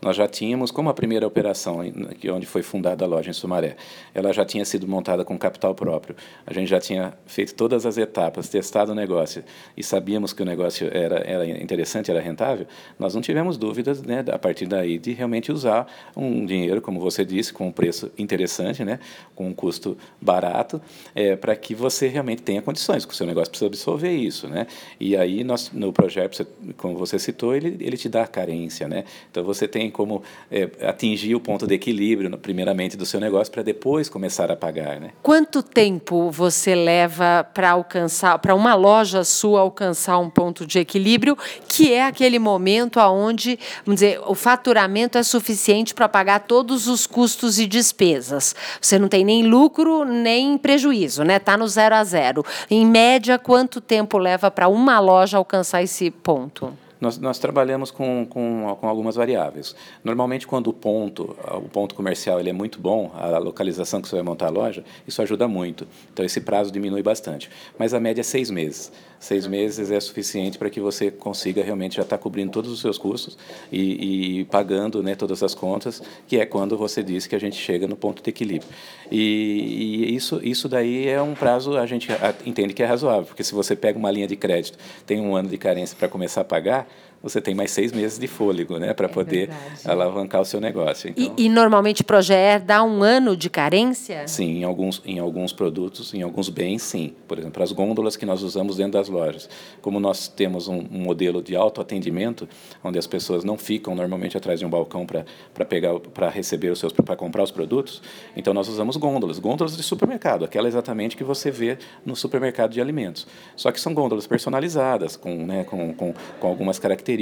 nós 0.00 0.14
já 0.14 0.28
tínhamos, 0.28 0.70
como 0.70 0.88
a 0.88 0.94
primeira 0.94 1.26
operação, 1.26 1.80
que 2.20 2.30
onde 2.30 2.46
foi 2.46 2.62
fundada 2.62 3.04
a 3.04 3.08
loja 3.08 3.28
em 3.28 3.32
Sumaré, 3.32 3.74
ela 4.14 4.32
já 4.32 4.44
tinha 4.44 4.64
sido 4.64 4.86
montada 4.86 5.24
com 5.24 5.36
capital 5.36 5.74
próprio. 5.74 6.14
A 6.46 6.54
gente 6.54 6.68
já 6.68 6.78
tinha 6.78 7.12
feito 7.26 7.54
todas 7.54 7.84
as 7.84 7.98
etapas, 7.98 8.48
testado 8.48 8.92
o 8.92 8.94
negócio 8.94 9.42
e 9.76 9.82
sabíamos 9.82 10.32
que 10.32 10.42
o 10.42 10.44
negócio 10.44 10.88
era, 10.92 11.16
era 11.26 11.60
interessante, 11.60 12.08
era 12.08 12.20
rentável. 12.20 12.68
Nós 12.96 13.16
não 13.16 13.20
tivemos 13.20 13.58
dúvidas, 13.58 14.00
né, 14.02 14.24
a 14.30 14.38
partir 14.38 14.66
daí, 14.66 14.96
de 14.96 15.12
realmente 15.12 15.50
usar 15.50 15.88
um 16.16 16.46
dinheiro, 16.46 16.80
como 16.80 17.00
você 17.00 17.24
disse, 17.24 17.52
com 17.52 17.66
um 17.66 17.72
preço 17.72 18.12
interessante, 18.16 18.84
né, 18.84 19.00
com 19.34 19.48
um 19.48 19.52
custo 19.52 19.98
barato, 20.20 20.80
é, 21.16 21.34
para 21.34 21.56
que 21.56 21.74
você 21.74 22.06
realmente 22.06 22.42
tenha 22.42 22.62
condições, 22.62 23.04
que 23.04 23.12
o 23.12 23.16
seu 23.16 23.26
negócio 23.26 23.50
precisa 23.50 23.66
absorver 23.66 24.12
isso. 24.12 24.46
Né? 24.46 24.68
E 25.00 25.16
aí, 25.16 25.42
nós, 25.42 25.72
no 25.72 25.92
projeto, 25.92 26.46
como 26.76 26.96
você 26.96 27.18
citou, 27.18 27.54
ele, 27.54 27.76
ele 27.80 27.96
te 27.96 28.08
dá 28.08 28.26
carência, 28.26 28.88
né? 28.88 29.04
Então 29.30 29.44
você 29.44 29.66
tem 29.66 29.90
como 29.90 30.22
é, 30.50 30.68
atingir 30.82 31.34
o 31.34 31.40
ponto 31.40 31.66
de 31.66 31.74
equilíbrio, 31.74 32.36
primeiramente, 32.38 32.96
do 32.96 33.06
seu 33.06 33.20
negócio, 33.20 33.52
para 33.52 33.62
depois 33.62 34.08
começar 34.08 34.50
a 34.50 34.56
pagar, 34.56 35.00
né? 35.00 35.10
Quanto 35.22 35.62
tempo 35.62 36.30
você 36.30 36.74
leva 36.74 37.46
para 37.54 37.70
alcançar, 37.70 38.38
para 38.38 38.54
uma 38.54 38.74
loja 38.74 39.24
sua 39.24 39.60
alcançar 39.60 40.18
um 40.18 40.30
ponto 40.30 40.66
de 40.66 40.78
equilíbrio, 40.78 41.36
que 41.68 41.92
é 41.92 42.04
aquele 42.04 42.38
momento 42.38 43.00
aonde, 43.00 43.58
vamos 43.84 44.00
dizer, 44.00 44.20
o 44.26 44.34
faturamento 44.34 45.18
é 45.18 45.22
suficiente 45.22 45.94
para 45.94 46.08
pagar 46.08 46.40
todos 46.40 46.86
os 46.86 47.06
custos 47.06 47.58
e 47.58 47.66
despesas. 47.66 48.54
Você 48.80 48.98
não 48.98 49.08
tem 49.08 49.24
nem 49.24 49.46
lucro 49.46 50.04
nem 50.04 50.58
prejuízo, 50.58 51.24
né? 51.24 51.38
Tá 51.38 51.56
no 51.56 51.66
zero 51.68 51.94
a 51.94 52.04
zero. 52.04 52.44
Em 52.70 52.84
média, 52.86 53.38
quanto 53.38 53.80
tempo 53.80 54.18
leva 54.18 54.50
para 54.50 54.68
uma 54.68 54.98
loja 54.98 55.38
alcançar 55.38 55.82
esse 55.82 56.10
ponto? 56.10 56.65
Nós, 57.00 57.18
nós 57.18 57.38
trabalhamos 57.38 57.90
com, 57.90 58.26
com, 58.28 58.76
com, 58.80 58.88
algumas 58.88 59.16
variáveis. 59.16 59.76
Normalmente, 60.02 60.46
quando 60.46 60.68
o 60.68 60.72
ponto, 60.72 61.36
o 61.46 61.68
ponto 61.68 61.94
comercial 61.94 62.40
ele 62.40 62.50
é 62.50 62.52
muito 62.52 62.80
bom, 62.80 63.10
a 63.14 63.38
localização 63.38 64.00
que 64.00 64.08
você 64.08 64.16
vai 64.16 64.24
montar 64.24 64.46
a 64.46 64.50
loja, 64.50 64.84
isso 65.06 65.20
ajuda 65.20 65.46
muito. 65.46 65.86
Então, 66.12 66.24
esse 66.24 66.40
prazo 66.40 66.70
diminui 66.70 67.02
bastante. 67.02 67.50
Mas 67.78 67.92
a 67.92 68.00
média 68.00 68.22
é 68.22 68.24
seis 68.24 68.50
meses. 68.50 68.90
Seis 69.18 69.46
meses 69.46 69.90
é 69.90 69.98
suficiente 69.98 70.58
para 70.58 70.68
que 70.68 70.80
você 70.80 71.10
consiga 71.10 71.62
realmente 71.62 71.96
já 71.96 72.02
estar 72.02 72.16
tá 72.16 72.22
cobrindo 72.22 72.50
todos 72.52 72.70
os 72.70 72.80
seus 72.80 72.98
custos 72.98 73.36
e, 73.72 74.40
e 74.40 74.44
pagando 74.44 75.02
né, 75.02 75.14
todas 75.14 75.42
as 75.42 75.54
contas, 75.54 76.02
que 76.26 76.38
é 76.38 76.46
quando 76.46 76.76
você 76.76 77.02
disse 77.02 77.28
que 77.28 77.34
a 77.34 77.40
gente 77.40 77.56
chega 77.56 77.86
no 77.86 77.96
ponto 77.96 78.22
de 78.22 78.30
equilíbrio. 78.30 78.68
E, 79.10 80.06
e 80.08 80.14
isso, 80.14 80.40
isso 80.42 80.68
daí 80.68 81.08
é 81.08 81.20
um 81.20 81.34
prazo, 81.34 81.76
a 81.76 81.86
gente 81.86 82.08
entende 82.44 82.74
que 82.74 82.82
é 82.82 82.86
razoável, 82.86 83.24
porque 83.24 83.42
se 83.42 83.54
você 83.54 83.74
pega 83.74 83.98
uma 83.98 84.10
linha 84.10 84.26
de 84.26 84.36
crédito, 84.36 84.78
tem 85.06 85.20
um 85.20 85.34
ano 85.34 85.48
de 85.48 85.58
carência 85.58 85.96
para 85.96 86.08
começar 86.08 86.42
a 86.42 86.44
pagar, 86.44 86.88
você 87.28 87.40
tem 87.40 87.56
mais 87.56 87.72
seis 87.72 87.90
meses 87.90 88.20
de 88.20 88.28
fôlego, 88.28 88.78
né, 88.78 88.94
para 88.94 89.06
é 89.06 89.08
poder 89.08 89.48
verdade. 89.48 89.80
alavancar 89.84 90.40
o 90.40 90.44
seu 90.44 90.60
negócio. 90.60 91.10
Então, 91.10 91.34
e, 91.36 91.46
e, 91.46 91.48
normalmente 91.48 92.02
o 92.02 92.04
Proger 92.04 92.62
dá 92.62 92.84
um 92.84 93.02
ano 93.02 93.36
de 93.36 93.50
carência? 93.50 94.28
Sim, 94.28 94.58
em 94.58 94.64
alguns, 94.64 95.02
em 95.04 95.18
alguns 95.18 95.52
produtos, 95.52 96.14
em 96.14 96.22
alguns 96.22 96.48
bens, 96.48 96.82
sim. 96.82 97.14
Por 97.26 97.36
exemplo, 97.36 97.60
as 97.60 97.72
gôndolas 97.72 98.16
que 98.16 98.24
nós 98.24 98.42
usamos 98.42 98.76
dentro 98.76 98.92
das 98.92 99.08
lojas. 99.08 99.48
Como 99.82 99.98
nós 99.98 100.28
temos 100.28 100.68
um, 100.68 100.86
um 100.90 101.00
modelo 101.00 101.42
de 101.42 101.56
autoatendimento, 101.56 102.48
onde 102.84 102.96
as 102.96 103.08
pessoas 103.08 103.42
não 103.42 103.58
ficam 103.58 103.96
normalmente 103.96 104.36
atrás 104.36 104.60
de 104.60 104.66
um 104.66 104.70
balcão 104.70 105.04
para 105.04 105.64
pegar, 105.64 105.98
para 105.98 106.28
receber 106.28 106.70
os 106.70 106.78
seus, 106.78 106.92
para 106.92 107.16
comprar 107.16 107.42
os 107.42 107.50
produtos, 107.50 108.00
então 108.36 108.54
nós 108.54 108.68
usamos 108.68 108.96
gôndolas, 108.96 109.40
gôndolas 109.40 109.76
de 109.76 109.82
supermercado, 109.82 110.44
aquela 110.44 110.68
exatamente 110.68 111.16
que 111.16 111.24
você 111.24 111.50
vê 111.50 111.76
no 112.04 112.14
supermercado 112.14 112.70
de 112.70 112.80
alimentos. 112.80 113.26
Só 113.56 113.72
que 113.72 113.80
são 113.80 113.92
gôndolas 113.92 114.28
personalizadas, 114.28 115.16
com, 115.16 115.34
né, 115.44 115.64
com, 115.64 115.92
com, 115.92 116.14
com 116.38 116.46
algumas 116.46 116.78
características 116.78 117.15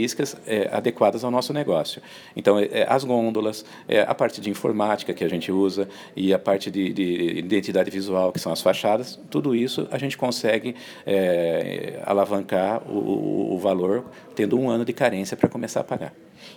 é, 0.47 0.69
adequadas 0.73 1.25
ao 1.25 1.31
nosso 1.31 1.53
negócio. 1.53 2.03
Então, 2.37 2.59
é, 2.59 2.69
é, 2.71 2.87
as 2.89 3.05
gôndolas, 3.05 3.65
é, 3.89 4.01
a 4.01 4.15
parte 4.15 4.41
de 4.41 4.51
informática 4.51 5.13
que 5.13 5.25
a 5.25 5.29
gente 5.29 5.51
usa 5.51 5.89
e 6.17 6.33
a 6.33 6.39
parte 6.39 6.71
de, 6.71 6.93
de 6.93 7.39
identidade 7.39 7.91
visual, 7.91 8.33
que 8.33 8.39
são 8.39 8.53
as 8.53 8.61
fachadas, 8.61 9.19
tudo 9.31 9.55
isso 9.55 9.89
a 9.91 9.99
gente 9.99 10.17
consegue 10.17 10.75
é, 11.07 12.01
alavancar 12.05 12.83
o, 12.91 12.99
o, 12.99 13.55
o 13.55 13.59
valor 13.59 14.05
tendo 14.35 14.59
um 14.59 14.69
ano 14.69 14.85
de 14.85 14.93
carência 14.93 15.37
para 15.37 15.49
começar 15.49 15.81
a 15.81 15.85
pagar. 15.85 16.13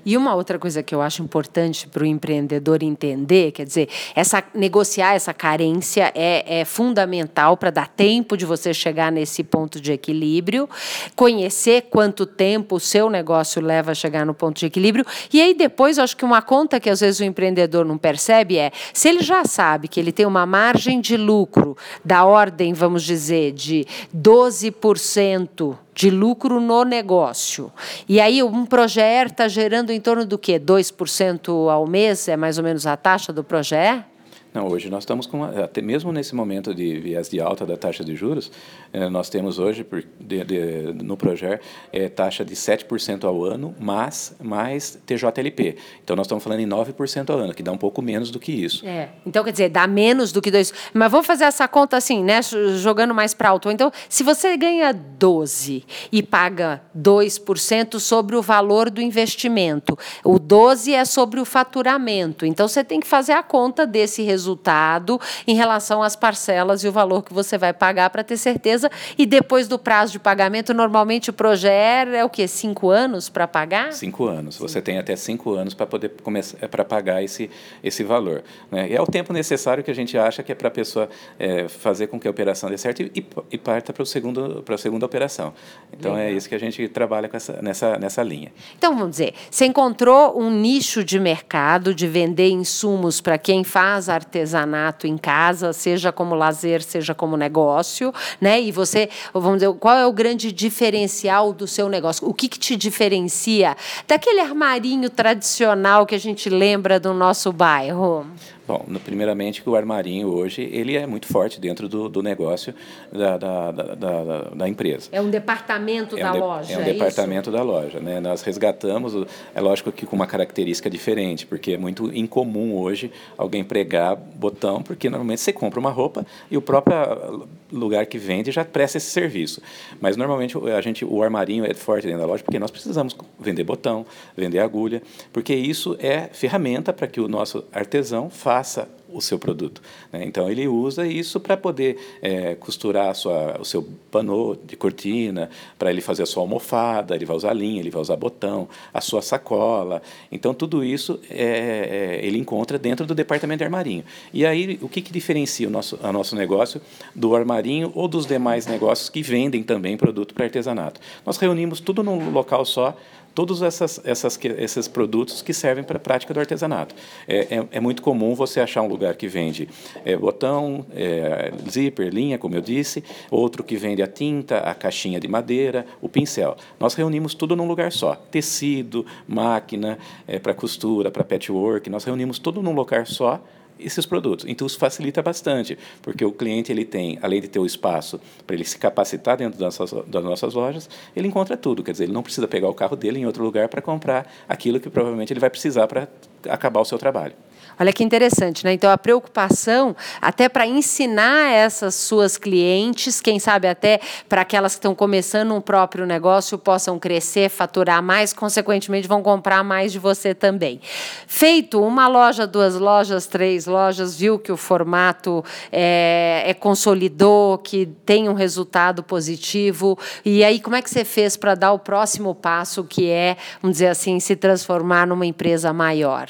E 0.06 0.16
uma 0.16 0.36
outra 0.36 0.58
coisa 0.58 0.82
que 0.82 0.94
eu 0.94 1.02
acho 1.02 1.22
importante 1.22 1.88
para 1.88 2.04
o 2.04 2.06
empreendedor 2.06 2.82
entender, 2.84 3.52
quer 3.52 3.66
dizer, 3.66 3.90
essa 4.16 4.44
negociar 4.54 5.16
essa 5.16 5.34
carência 5.34 6.12
é, 6.16 6.62
é 6.62 6.66
fundamental 6.66 7.58
para 7.58 7.70
dar 7.70 7.88
tempo 7.88 8.38
de 8.38 8.46
você 8.46 8.74
chegar 8.74 9.12
nesse 9.12 9.44
ponto 9.44 9.80
de 9.80 9.92
equilíbrio, 9.92 10.70
conhecer 11.16 11.84
quanto 11.90 12.26
tempo 12.26 12.76
o 12.76 12.80
seu 12.80 13.10
negócio 13.10 13.62
leva 13.62 13.92
a 13.92 13.96
chegar 13.96 14.26
no 14.26 14.34
ponto 14.34 14.60
de 14.60 14.66
equilíbrio. 14.66 15.06
E 15.32 15.42
aí 15.42 15.54
depois, 15.54 15.98
eu 15.98 16.04
acho 16.04 16.16
que 16.16 16.26
uma 16.26 16.42
conta 16.42 16.80
que 16.80 16.90
às 16.90 17.02
vezes 17.02 17.20
o 17.20 17.24
empreendedor 17.24 17.86
não 17.86 17.98
percebe 17.98 18.58
é, 18.58 18.72
se 18.94 19.10
ele 19.10 19.22
já 19.22 19.44
sabe 19.46 19.88
que 19.88 20.00
ele 20.00 20.12
tem 20.12 20.26
uma 20.26 20.46
margem 20.46 21.02
de 21.02 21.18
lucro 21.18 21.76
da 22.04 22.26
ordem, 22.26 22.74
vamos 22.74 23.04
dizer, 23.04 23.52
de 23.52 23.86
12% 24.16 25.78
de 25.98 26.12
lucro 26.12 26.62
no 26.62 26.84
negócio. 26.84 27.72
E 28.08 28.22
aí 28.22 28.44
um 28.44 28.68
projeto 28.68 29.32
está 29.32 29.48
gerando 29.48 29.90
em 29.90 30.00
torno 30.00 30.28
do 30.28 30.38
quê? 30.38 30.60
2% 30.60 31.72
ao 31.72 31.88
mês 31.88 32.28
é 32.28 32.38
mais 32.38 32.60
ou 32.60 32.64
menos 32.64 32.86
a 32.86 32.96
taxa 32.96 33.34
do 33.34 33.44
projeto? 33.44 34.17
Não, 34.54 34.68
hoje 34.68 34.90
nós 34.90 35.04
estamos 35.04 35.28
com, 35.28 35.44
até 35.44 35.82
mesmo 35.82 36.12
nesse 36.12 36.34
momento 36.34 36.74
de 36.74 37.00
viés 37.00 37.30
de 37.30 37.40
alta 37.40 37.66
da 37.66 37.78
taxa 37.78 38.04
de 38.04 38.16
juros, 38.16 38.52
eh, 38.94 39.10
nós 39.10 39.30
temos 39.30 39.60
hoje, 39.60 39.84
por, 39.84 40.04
de, 40.20 40.44
de, 40.44 40.94
no 41.04 41.18
Proger, 41.18 41.62
é, 41.92 42.08
taxa 42.08 42.44
de 42.44 42.56
7% 42.56 43.26
ao 43.26 43.44
ano, 43.44 43.76
mas 43.80 44.36
mais 44.42 44.98
TJLP. 45.06 45.78
Então, 46.04 46.16
nós 46.16 46.26
estamos 46.26 46.44
falando 46.44 46.62
em 46.62 46.68
9% 46.68 47.30
ao 47.30 47.38
ano, 47.38 47.54
que 47.54 47.62
dá 47.62 47.72
um 47.72 47.78
pouco 47.78 48.02
menos 48.02 48.32
do 48.32 48.40
que 48.40 48.52
isso. 48.52 48.86
É. 48.88 49.10
Então, 49.26 49.44
quer 49.44 49.52
dizer, 49.52 49.70
dá 49.70 49.86
menos 49.86 50.32
do 50.32 50.42
que 50.42 50.50
2%. 50.50 50.74
Mas 50.94 51.12
vamos 51.12 51.28
fazer 51.28 51.44
essa 51.44 51.68
conta 51.68 51.98
assim, 51.98 52.24
né, 52.24 52.40
jogando 52.78 53.14
mais 53.14 53.34
para 53.34 53.50
alto. 53.50 53.70
Então, 53.70 53.92
se 54.10 54.24
você 54.24 54.56
ganha 54.56 54.94
12% 54.94 55.84
e 56.12 56.24
paga 56.24 56.82
2% 56.98 58.00
sobre 58.00 58.36
o 58.36 58.42
valor 58.42 58.90
do 58.90 59.02
investimento, 59.02 59.98
o 60.24 60.40
12% 60.40 60.94
é 60.94 61.06
sobre 61.06 61.40
o 61.40 61.46
faturamento. 61.46 62.46
Então, 62.46 62.68
você 62.68 62.84
tem 62.84 63.00
que 63.00 63.08
fazer 63.08 63.34
a 63.34 63.44
conta 63.44 63.86
desse 63.86 64.24
resultado 64.24 64.37
resultado 64.38 65.20
em 65.48 65.56
relação 65.56 66.04
às 66.04 66.16
parcelas 66.16 66.84
e 66.84 66.88
o 66.88 66.92
valor 66.92 67.24
que 67.24 67.34
você 67.34 67.58
vai 67.58 67.74
pagar 67.74 68.10
para 68.12 68.24
ter 68.24 68.38
certeza. 68.38 68.90
E 69.18 69.26
depois 69.26 69.68
do 69.68 69.80
prazo 69.80 70.12
de 70.12 70.20
pagamento, 70.20 70.74
normalmente 70.74 71.32
o 71.32 71.34
projeto 71.34 72.14
é 72.14 72.24
o 72.24 72.30
quê? 72.30 72.48
Cinco 72.48 72.90
anos 72.90 73.30
para 73.30 73.48
pagar? 73.48 73.92
Cinco 73.94 74.28
anos. 74.28 74.56
Sim. 74.56 74.62
Você 74.62 74.82
tem 74.82 75.00
até 75.00 75.16
cinco 75.16 75.54
anos 75.54 75.74
para 75.74 75.88
poder 75.88 76.12
começar 76.22 76.68
para 76.68 76.86
pagar 76.86 77.24
esse, 77.24 77.50
esse 77.84 78.04
valor. 78.04 78.44
Né? 78.72 78.90
E 78.90 78.96
é 78.96 79.02
o 79.02 79.08
tempo 79.08 79.34
necessário 79.34 79.84
que 79.84 79.90
a 79.90 79.94
gente 79.96 80.18
acha 80.18 80.44
que 80.44 80.52
é 80.52 80.56
para 80.56 80.68
a 80.68 80.72
pessoa 80.72 81.10
é, 81.40 81.68
fazer 81.68 82.08
com 82.08 82.20
que 82.20 82.28
a 82.28 82.32
operação 82.32 82.70
dê 82.70 82.78
certo 82.78 83.02
e, 83.02 83.26
e 83.52 83.58
parta 83.58 83.92
para 83.92 84.04
o 84.04 84.06
segundo 84.06 84.62
para 84.64 84.76
a 84.76 84.78
segunda 84.78 85.06
operação. 85.06 85.54
Então 85.92 86.12
é 86.12 86.16
Legal. 86.16 86.34
é 86.34 86.38
isso 86.38 86.48
que 86.48 86.56
a 86.56 86.60
gente 86.60 86.88
trabalha 86.90 87.30
essa, 87.34 87.60
nessa 87.62 87.98
nessa 87.98 88.22
linha. 88.22 88.52
Então 88.78 88.94
vamos 88.96 89.12
dizer, 89.12 89.34
você 89.50 89.66
encontrou 89.66 90.40
um 90.40 90.50
nicho 90.52 91.04
de 91.04 91.20
mercado 91.20 91.94
de 91.94 92.08
vender 92.08 92.50
insumos 92.50 93.20
para 93.20 93.38
quem 93.38 93.64
faz 93.64 94.10
artesanato 94.10 94.27
artesanato 94.28 95.08
em 95.08 95.18
casa, 95.18 95.72
seja 95.72 96.12
como 96.12 96.36
lazer, 96.36 96.84
seja 96.84 97.16
como 97.16 97.38
negócio, 97.38 98.14
né? 98.42 98.62
E 98.62 98.72
você, 98.72 99.10
vamos 99.34 99.60
dizer, 99.60 99.74
qual 99.76 99.98
é 99.98 100.06
o 100.06 100.12
grande 100.12 100.52
diferencial 100.52 101.54
do 101.54 101.66
seu 101.66 101.88
negócio? 101.88 102.28
O 102.28 102.34
que, 102.34 102.50
que 102.50 102.60
te 102.60 102.76
diferencia 102.76 103.76
daquele 104.06 104.42
armarinho 104.42 105.10
tradicional 105.10 106.06
que 106.06 106.14
a 106.14 106.20
gente 106.20 106.50
lembra 106.50 107.00
do 107.00 107.14
nosso 107.14 107.52
bairro? 107.54 108.28
Bom, 108.68 108.86
primeiramente 109.04 109.62
que 109.62 109.70
o 109.70 109.76
armarinho 109.76 110.28
hoje 110.28 110.62
ele 110.74 110.98
é 110.98 111.08
muito 111.08 111.26
forte 111.26 111.60
dentro 111.60 111.88
do, 111.88 112.10
do 112.10 112.22
negócio 112.22 112.76
da, 113.12 113.38
da, 113.38 113.72
da, 113.72 114.42
da, 114.54 114.68
empresa. 114.68 115.08
É 115.12 115.22
um 115.22 115.30
departamento 115.30 116.18
é 116.18 116.22
da 116.22 116.32
um 116.32 116.34
de, 116.34 116.40
loja. 116.40 116.74
É 116.74 116.78
um 116.78 116.82
é 116.82 116.84
departamento 116.84 117.50
isso? 117.50 117.58
da 117.58 117.64
loja. 117.64 118.00
Né? 118.02 118.20
Nós 118.20 118.42
resgatamos, 118.42 119.14
é 119.56 119.62
lógico 119.62 119.90
que 119.92 120.06
com 120.06 120.18
uma 120.18 120.28
característica 120.28 120.90
diferente, 120.90 121.46
porque 121.46 121.74
é 121.74 121.78
muito 121.78 122.14
incomum 122.14 122.76
hoje 122.76 123.10
alguém 123.38 123.64
pregar 123.64 124.18
botão, 124.18 124.84
porque 124.84 125.10
normalmente 125.10 125.40
você 125.40 125.54
compra 125.54 125.80
uma 125.80 125.92
roupa 125.92 126.26
e 126.52 126.58
o 126.58 126.62
próprio 126.62 127.48
lugar 127.72 128.06
que 128.06 128.18
vende 128.18 128.52
já 128.52 128.64
presta 128.64 128.98
esse 128.98 129.10
serviço. 129.10 129.62
Mas 130.00 130.16
normalmente 130.16 130.58
a 130.58 130.82
gente, 130.82 131.04
o 131.04 131.24
armarinho 131.24 131.66
é 131.66 131.74
forte 131.74 132.06
dentro 132.06 132.22
da 132.22 132.28
loja 132.28 132.44
porque 132.44 132.60
nós 132.60 132.72
precisamos 132.72 133.16
vender 133.40 133.64
botão, 133.64 134.06
vender 134.36 134.60
agulha, 134.60 135.02
porque 135.34 135.54
isso 135.54 135.96
é 136.00 136.30
ferramenta 136.32 136.94
para 136.94 137.08
que 137.08 137.20
o 137.20 137.28
nosso 137.28 137.64
artesão 137.72 138.30
faça 138.30 138.68
faça 138.68 138.90
o 139.18 139.22
seu 139.22 139.40
produto. 139.40 139.82
Né? 140.12 140.24
Então 140.26 140.50
ele 140.50 140.68
usa 140.68 141.06
isso 141.08 141.40
para 141.40 141.58
poder 141.58 141.98
é, 142.22 142.56
costurar 142.56 143.14
sua, 143.16 143.60
o 143.60 143.66
seu 143.66 143.88
panô 144.12 144.56
de 144.56 144.76
cortina, 144.76 145.50
para 145.78 145.90
ele 145.90 146.02
fazer 146.02 146.24
a 146.24 146.26
sua 146.26 146.44
almofada, 146.44 147.16
ele 147.16 147.26
vai 147.26 147.36
usar 147.36 147.54
linha, 147.54 147.80
ele 147.80 147.90
vai 147.90 148.02
usar 148.02 148.16
botão, 148.16 148.70
a 148.94 149.02
sua 149.02 149.22
sacola. 149.22 150.02
Então 150.32 150.54
tudo 150.54 150.84
isso 150.84 151.20
é, 151.30 152.20
é, 152.22 152.26
ele 152.26 152.38
encontra 152.38 152.78
dentro 152.78 153.06
do 153.06 153.16
departamento 153.16 153.60
de 153.60 153.64
armarinho. 153.64 154.04
E 154.34 154.46
aí 154.46 154.78
o 154.82 154.88
que, 154.88 155.02
que 155.02 155.12
diferencia 155.12 155.68
o 155.68 155.72
nosso, 155.72 156.00
o 156.02 156.12
nosso 156.12 156.36
negócio 156.36 156.80
do 157.16 157.36
armarinho 157.36 157.92
ou 157.96 158.08
dos 158.08 158.26
demais 158.26 158.68
negócios 158.68 159.10
que 159.10 159.22
vendem 159.22 159.64
também 159.64 159.98
produto 159.98 160.34
para 160.34 160.46
artesanato? 160.46 161.02
Nós 161.26 161.38
reunimos 161.38 161.80
tudo 161.80 162.04
num 162.04 162.30
local 162.30 162.64
só 162.66 162.96
todos 163.38 163.62
essas, 163.62 164.02
essas, 164.04 164.40
esses 164.44 164.88
produtos 164.88 165.44
que 165.44 165.54
servem 165.54 165.84
para 165.84 165.98
a 165.98 166.00
prática 166.00 166.34
do 166.34 166.40
artesanato. 166.40 166.96
É, 167.28 167.58
é, 167.58 167.68
é, 167.74 167.80
muito 167.80 168.02
comum 168.02 168.34
você 168.34 168.60
achar 168.60 168.82
um 168.82 168.88
lugar 168.88 169.16
que 169.16 169.28
vende 169.28 169.70
é, 170.04 170.18
botão, 170.18 170.84
é, 170.92 171.54
zíper, 171.70 172.12
linha, 172.12 172.40
como 172.40 172.56
eu 172.56 172.62
disse, 172.62 173.04
outro 173.30 173.64
que 173.64 173.78
vende 173.78 174.02
a 174.02 174.08
tinta, 174.08 174.58
a 174.62 174.74
caixinha 174.74 175.20
de 175.20 175.28
madeira, 175.28 175.86
o 176.02 176.10
pincel. 176.10 176.58
Nós 176.80 176.96
reunimos 176.96 177.36
tudo 177.36 177.56
num 177.56 177.68
lugar 177.68 177.92
só. 177.92 178.16
Tecido, 178.16 179.06
máquina 179.28 180.00
é, 180.28 180.40
para 180.40 180.56
costura, 180.56 181.12
para 181.12 181.24
patchwork, 181.24 181.92
nós 181.92 182.06
reunimos 182.06 182.40
tudo 182.40 182.64
num 182.64 182.74
lugar 182.74 183.06
só 183.06 183.40
esses 183.80 184.06
produtos. 184.06 184.46
Então 184.48 184.66
isso 184.66 184.78
facilita 184.78 185.22
bastante, 185.22 185.78
porque 186.02 186.24
o 186.24 186.32
cliente 186.32 186.72
ele 186.72 186.86
tem, 186.86 187.20
além 187.22 187.42
de 187.42 187.48
ter 187.48 187.60
o 187.60 187.66
espaço 187.66 188.20
para 188.46 188.56
ele 188.56 188.64
se 188.64 188.78
capacitar 188.78 189.38
dentro 189.38 189.60
das 189.60 189.78
nossas, 189.78 190.06
das 190.08 190.24
nossas 190.24 190.54
lojas, 190.54 190.90
ele 191.16 191.28
encontra 191.28 191.56
tudo. 191.58 191.84
Quer 191.84 191.92
dizer, 191.92 192.04
ele 192.06 192.14
não 192.14 192.24
precisa 192.24 192.48
pegar 192.48 192.70
o 192.70 192.74
carro 192.74 192.96
dele 192.96 193.20
em 193.20 193.26
outro 193.26 193.44
lugar 193.44 193.68
para 193.68 193.82
comprar 193.82 194.32
aquilo 194.48 194.80
que 194.80 194.90
provavelmente 194.90 195.34
ele 195.34 195.40
vai 195.40 195.50
precisar 195.50 195.88
para 195.88 196.08
acabar 196.50 196.82
o 196.82 196.86
seu 196.86 196.98
trabalho. 196.98 197.34
Olha 197.80 197.94
que 197.94 198.04
interessante, 198.04 198.66
né? 198.66 198.74
Então 198.74 198.90
a 198.90 198.98
preocupação 198.98 199.96
até 200.20 200.50
para 200.50 200.66
ensinar 200.66 201.52
essas 201.52 201.94
suas 201.94 202.36
clientes, 202.36 203.22
quem 203.22 203.38
sabe 203.40 203.68
até 203.68 204.00
para 204.28 204.42
aquelas 204.42 204.74
que 204.74 204.80
estão 204.80 204.96
começando 204.96 205.54
um 205.54 205.62
próprio 205.62 206.04
negócio 206.06 206.58
possam 206.58 206.98
crescer, 206.98 207.50
faturar 207.50 208.02
mais, 208.02 208.34
consequentemente 208.34 209.08
vão 209.08 209.22
comprar 209.22 209.64
mais 209.64 209.92
de 209.92 210.00
você 210.00 210.34
também. 210.34 210.82
Feito 211.28 211.80
uma 211.80 212.08
loja, 212.08 212.48
duas 212.48 212.74
lojas, 212.76 213.28
três 213.28 213.68
lojas, 213.68 214.18
viu 214.18 214.40
que 214.40 214.52
o 214.52 214.58
formato 214.58 215.46
é, 215.72 216.44
é 216.48 216.54
consolidou, 216.56 217.60
que 217.60 217.86
tem 218.06 218.28
um 218.28 218.34
resultado 218.34 219.04
positivo. 219.04 219.98
E 220.26 220.44
aí 220.44 220.60
como 220.60 220.76
é 220.76 220.82
que 220.82 220.90
você 220.90 221.06
fez 221.06 221.38
para 221.38 221.54
dar 221.54 221.74
o 221.74 221.80
próximo 221.80 222.34
passo, 222.34 222.84
que 222.84 223.08
é, 223.08 223.38
vamos 223.62 223.76
dizer 223.76 223.90
assim, 223.90 224.20
se 224.20 224.36
transformar 224.36 225.06
numa 225.06 225.28
empresa 225.28 225.72
maior? 225.72 226.28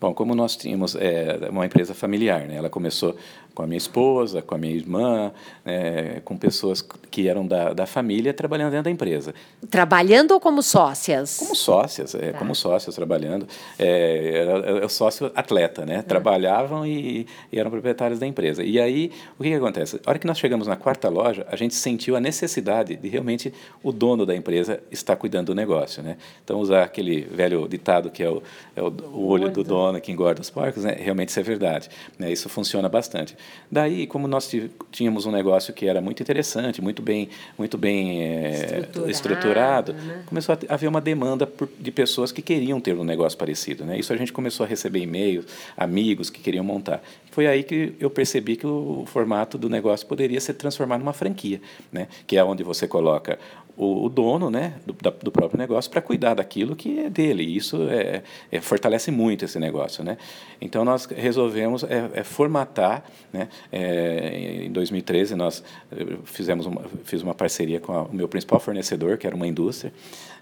Bom, 0.00 0.14
como 0.14 0.34
nós 0.34 0.56
tínhamos 0.56 0.94
é, 0.94 1.48
uma 1.50 1.66
empresa 1.66 1.92
familiar, 1.92 2.46
né? 2.46 2.54
ela 2.54 2.70
começou 2.70 3.16
com 3.58 3.64
a 3.64 3.66
minha 3.66 3.76
esposa, 3.76 4.40
com 4.40 4.54
a 4.54 4.58
minha 4.58 4.72
irmã, 4.72 5.32
é, 5.66 6.20
com 6.24 6.36
pessoas 6.36 6.80
que 7.10 7.26
eram 7.26 7.44
da, 7.44 7.72
da 7.72 7.86
família 7.86 8.32
trabalhando 8.32 8.70
dentro 8.70 8.84
da 8.84 8.90
empresa. 8.92 9.34
Trabalhando 9.68 10.30
ou 10.30 10.38
como 10.38 10.62
sócias? 10.62 11.38
Como 11.38 11.56
sócias, 11.56 12.14
é, 12.14 12.30
tá. 12.30 12.38
como 12.38 12.54
sócias 12.54 12.94
trabalhando. 12.94 13.48
É, 13.76 14.42
era, 14.42 14.58
era 14.76 14.88
sócio 14.88 15.32
atleta, 15.34 15.84
né? 15.84 16.02
Trabalhavam 16.02 16.86
e, 16.86 17.26
e, 17.52 17.58
eram 17.58 17.68
proprietários 17.68 18.20
da 18.20 18.28
empresa. 18.28 18.62
E 18.62 18.78
aí, 18.78 19.10
o 19.36 19.42
que, 19.42 19.48
que 19.48 19.56
acontece? 19.56 20.00
A 20.06 20.10
hora 20.10 20.20
que 20.20 20.26
nós 20.28 20.38
chegamos 20.38 20.68
na 20.68 20.76
quarta 20.76 21.08
loja, 21.08 21.44
a 21.50 21.56
gente 21.56 21.74
sentiu 21.74 22.14
a 22.14 22.20
necessidade 22.20 22.94
de 22.94 23.08
realmente 23.08 23.52
o 23.82 23.90
dono 23.90 24.24
da 24.24 24.36
empresa 24.36 24.80
estar 24.88 25.16
cuidando 25.16 25.46
do 25.46 25.54
negócio, 25.56 26.00
né? 26.00 26.16
Então, 26.44 26.60
usar 26.60 26.84
aquele 26.84 27.22
velho 27.22 27.66
ditado 27.66 28.08
que 28.08 28.22
é 28.22 28.30
o, 28.30 28.40
é 28.76 28.82
o, 28.82 28.86
o 28.86 29.26
olho 29.26 29.50
do 29.50 29.64
dono 29.64 30.00
que 30.00 30.12
engorda 30.12 30.40
os 30.40 30.48
porcos, 30.48 30.84
né? 30.84 30.96
realmente 30.96 31.30
isso 31.30 31.40
é 31.40 31.42
verdade. 31.42 31.88
Né? 32.16 32.30
Isso 32.30 32.48
funciona 32.48 32.88
bastante. 32.88 33.36
Daí, 33.70 34.06
como 34.06 34.26
nós 34.26 34.50
tínhamos 34.90 35.26
um 35.26 35.30
negócio 35.30 35.74
que 35.74 35.86
era 35.86 36.00
muito 36.00 36.22
interessante, 36.22 36.80
muito 36.80 37.02
bem, 37.02 37.28
muito 37.56 37.76
bem 37.76 38.22
é, 38.22 38.50
estruturado, 38.50 39.10
estruturado 39.10 39.92
né? 39.92 40.22
começou 40.26 40.54
a 40.54 40.74
haver 40.74 40.88
uma 40.88 41.00
demanda 41.00 41.46
por, 41.46 41.68
de 41.78 41.90
pessoas 41.90 42.32
que 42.32 42.40
queriam 42.40 42.80
ter 42.80 42.96
um 42.96 43.04
negócio 43.04 43.38
parecido. 43.38 43.84
Né? 43.84 43.98
Isso 43.98 44.12
a 44.12 44.16
gente 44.16 44.32
começou 44.32 44.64
a 44.64 44.68
receber 44.68 45.00
e-mails, 45.00 45.46
amigos 45.76 46.30
que 46.30 46.40
queriam 46.40 46.64
montar. 46.64 47.02
Foi 47.30 47.46
aí 47.46 47.62
que 47.62 47.94
eu 48.00 48.08
percebi 48.08 48.56
que 48.56 48.66
o 48.66 49.04
formato 49.06 49.58
do 49.58 49.68
negócio 49.68 50.06
poderia 50.06 50.40
ser 50.40 50.54
transformado 50.54 51.00
numa 51.00 51.12
franquia, 51.12 51.60
né? 51.92 52.08
que 52.26 52.36
é 52.36 52.44
onde 52.44 52.62
você 52.62 52.88
coloca 52.88 53.38
o, 53.78 54.06
o 54.06 54.08
dono 54.08 54.50
né, 54.50 54.74
do, 54.84 54.92
da, 54.92 55.10
do 55.10 55.30
próprio 55.30 55.56
negócio 55.56 55.88
para 55.88 56.02
cuidar 56.02 56.34
daquilo 56.34 56.74
que 56.74 56.98
é 56.98 57.08
dele. 57.08 57.44
Isso 57.44 57.88
é, 57.88 58.24
é, 58.50 58.60
fortalece 58.60 59.12
muito 59.12 59.44
esse 59.44 59.56
negócio. 59.60 60.02
Né? 60.02 60.18
Então, 60.60 60.84
nós 60.84 61.06
resolvemos 61.06 61.84
é, 61.84 62.10
é 62.12 62.24
formatar. 62.24 63.04
Né? 63.32 63.48
É, 63.70 64.64
em 64.64 64.72
2013, 64.72 65.36
nós 65.36 65.62
eh, 65.92 66.16
fizemos 66.24 66.66
uma, 66.66 66.82
fiz 67.04 67.22
uma 67.22 67.34
parceria 67.34 67.78
com 67.78 67.92
a, 67.92 68.02
o 68.02 68.12
meu 68.12 68.26
principal 68.26 68.58
fornecedor, 68.58 69.16
que 69.16 69.26
era 69.26 69.36
uma 69.36 69.46
indústria 69.46 69.92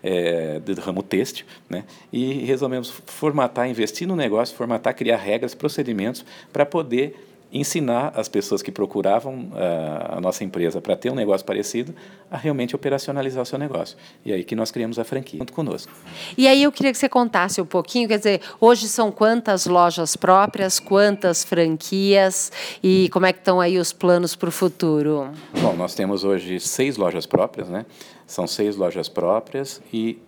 é, 0.02 0.58
do 0.60 0.80
ramo 0.80 1.02
têxtil, 1.02 1.44
né? 1.68 1.84
e 2.10 2.44
resolvemos 2.44 2.88
formatar, 3.04 3.68
investir 3.68 4.08
no 4.08 4.16
negócio, 4.16 4.56
formatar, 4.56 4.94
criar 4.94 5.18
regras, 5.18 5.54
procedimentos 5.54 6.24
para 6.52 6.64
poder 6.64 7.35
ensinar 7.56 8.12
as 8.14 8.28
pessoas 8.28 8.62
que 8.62 8.70
procuravam 8.70 9.50
uh, 9.52 10.16
a 10.16 10.20
nossa 10.20 10.44
empresa 10.44 10.80
para 10.80 10.96
ter 10.96 11.10
um 11.10 11.14
negócio 11.14 11.46
parecido 11.46 11.94
a 12.30 12.36
realmente 12.36 12.74
operacionalizar 12.76 13.42
o 13.42 13.46
seu 13.46 13.58
negócio. 13.58 13.96
E 14.24 14.32
aí 14.32 14.44
que 14.44 14.54
nós 14.54 14.70
criamos 14.70 14.98
a 14.98 15.04
franquia 15.04 15.38
junto 15.38 15.52
conosco. 15.52 15.92
E 16.36 16.46
aí 16.46 16.62
eu 16.62 16.72
queria 16.72 16.92
que 16.92 16.98
você 16.98 17.08
contasse 17.08 17.60
um 17.60 17.66
pouquinho, 17.66 18.08
quer 18.08 18.18
dizer, 18.18 18.40
hoje 18.60 18.88
são 18.88 19.10
quantas 19.10 19.66
lojas 19.66 20.16
próprias, 20.16 20.78
quantas 20.78 21.44
franquias 21.44 22.52
e 22.82 23.08
como 23.10 23.26
é 23.26 23.32
que 23.32 23.38
estão 23.38 23.60
aí 23.60 23.78
os 23.78 23.92
planos 23.92 24.36
para 24.36 24.48
o 24.48 24.52
futuro? 24.52 25.30
Bom, 25.60 25.74
nós 25.74 25.94
temos 25.94 26.24
hoje 26.24 26.60
seis 26.60 26.96
lojas 26.96 27.26
próprias, 27.26 27.68
né? 27.68 27.86
São 28.26 28.46
seis 28.46 28.76
lojas 28.76 29.08
próprias 29.08 29.80
e 29.92 30.18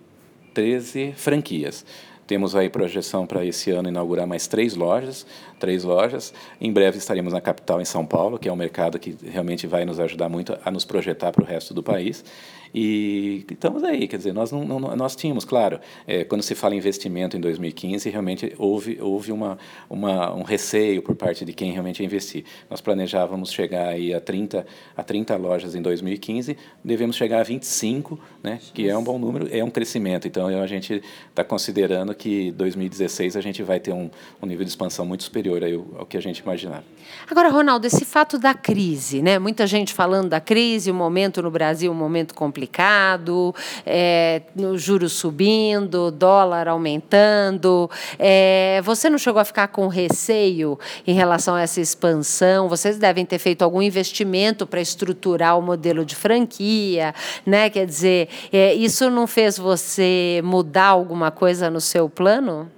13 0.53 1.13
franquias. 1.15 1.85
Temos 2.29 2.55
aí 2.55 2.69
projeção 2.69 3.25
para 3.25 3.43
esse 3.43 3.71
ano 3.71 3.89
inaugurar 3.89 4.27
mais 4.27 4.45
três 4.45 4.75
lojas, 4.75 5.25
três 5.59 5.83
lojas. 5.83 6.31
Em 6.61 6.71
breve 6.71 6.99
estaremos 6.99 7.33
na 7.33 7.41
capital, 7.41 7.81
em 7.81 7.85
São 7.85 8.05
Paulo, 8.05 8.37
que 8.37 8.47
é 8.47 8.53
um 8.53 8.55
mercado 8.55 8.99
que 8.99 9.17
realmente 9.31 9.65
vai 9.65 9.83
nos 9.83 9.99
ajudar 9.99 10.29
muito 10.29 10.55
a 10.63 10.69
nos 10.69 10.85
projetar 10.85 11.31
para 11.31 11.43
o 11.43 11.47
resto 11.47 11.73
do 11.73 11.81
país. 11.81 12.23
E 12.73 13.45
estamos 13.49 13.83
aí, 13.83 14.07
quer 14.07 14.17
dizer, 14.17 14.33
nós, 14.33 14.51
não, 14.51 14.63
não 14.63 14.95
nós 14.95 15.15
tínhamos, 15.15 15.43
claro, 15.43 15.79
é, 16.07 16.23
quando 16.23 16.41
se 16.41 16.55
fala 16.55 16.75
em 16.75 16.77
investimento 16.77 17.35
em 17.35 17.39
2015, 17.39 18.09
realmente 18.09 18.53
houve, 18.57 18.99
houve 19.01 19.31
uma, 19.31 19.57
uma, 19.89 20.33
um 20.33 20.43
receio 20.43 21.01
por 21.01 21.15
parte 21.15 21.43
de 21.43 21.53
quem 21.53 21.71
realmente 21.71 22.03
investir. 22.03 22.43
Nós 22.69 22.81
planejávamos 22.81 23.51
chegar 23.51 23.89
aí 23.89 24.13
a 24.13 24.21
30, 24.21 24.65
a 24.95 25.03
30 25.03 25.35
lojas 25.37 25.75
em 25.75 25.81
2015, 25.81 26.55
devemos 26.83 27.15
chegar 27.15 27.39
a 27.39 27.43
25, 27.43 28.19
né, 28.43 28.59
que 28.73 28.87
é 28.87 28.97
um 28.97 29.03
bom 29.03 29.17
número, 29.17 29.47
é 29.51 29.63
um 29.63 29.69
crescimento. 29.69 30.27
Então, 30.27 30.47
a 30.47 30.67
gente 30.67 31.01
está 31.29 31.43
considerando 31.43 32.13
que 32.13 32.51
2016 32.51 33.35
a 33.35 33.41
gente 33.41 33.63
vai 33.63 33.79
ter 33.79 33.93
um, 33.93 34.09
um 34.41 34.45
nível 34.45 34.63
de 34.63 34.69
expansão 34.69 35.05
muito 35.05 35.23
superior 35.23 35.63
ao, 35.63 35.99
ao 36.01 36.05
que 36.05 36.17
a 36.17 36.21
gente 36.21 36.39
imaginava. 36.39 36.83
Agora, 37.29 37.49
Ronaldo, 37.49 37.87
esse 37.87 38.05
fato 38.05 38.37
da 38.37 38.53
crise, 38.53 39.21
né? 39.21 39.39
muita 39.39 39.65
gente 39.65 39.93
falando 39.93 40.29
da 40.29 40.39
crise, 40.39 40.91
o 40.91 40.93
momento 40.93 41.41
no 41.41 41.49
Brasil, 41.49 41.91
um 41.91 41.95
momento 41.95 42.33
complicado, 42.35 42.58
complicado, 42.59 43.55
é, 43.85 44.41
juros 44.75 45.13
subindo, 45.13 46.11
dólar 46.11 46.67
aumentando. 46.67 47.89
É, 48.17 48.81
você 48.83 49.09
não 49.09 49.17
chegou 49.17 49.39
a 49.39 49.45
ficar 49.45 49.69
com 49.69 49.87
receio 49.87 50.77
em 51.07 51.13
relação 51.13 51.55
a 51.55 51.61
essa 51.61 51.79
expansão? 51.79 52.67
Vocês 52.67 52.97
devem 52.97 53.25
ter 53.25 53.39
feito 53.39 53.61
algum 53.61 53.81
investimento 53.81 54.67
para 54.67 54.81
estruturar 54.81 55.57
o 55.57 55.61
modelo 55.61 56.03
de 56.03 56.15
franquia, 56.15 57.15
né? 57.45 57.69
Quer 57.69 57.85
dizer, 57.85 58.27
é, 58.51 58.73
isso 58.73 59.09
não 59.09 59.25
fez 59.25 59.57
você 59.57 60.41
mudar 60.43 60.87
alguma 60.87 61.31
coisa 61.31 61.69
no 61.69 61.79
seu 61.79 62.09
plano? 62.09 62.69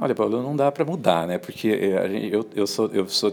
Olha, 0.00 0.14
Paulo, 0.14 0.40
não 0.40 0.54
dá 0.54 0.70
para 0.70 0.84
mudar, 0.84 1.26
né? 1.26 1.38
Porque 1.38 1.68
eh, 1.68 2.28
eu, 2.30 2.46
eu 2.54 2.68
sou, 2.68 2.86
eu 2.92 3.08
sou, 3.08 3.32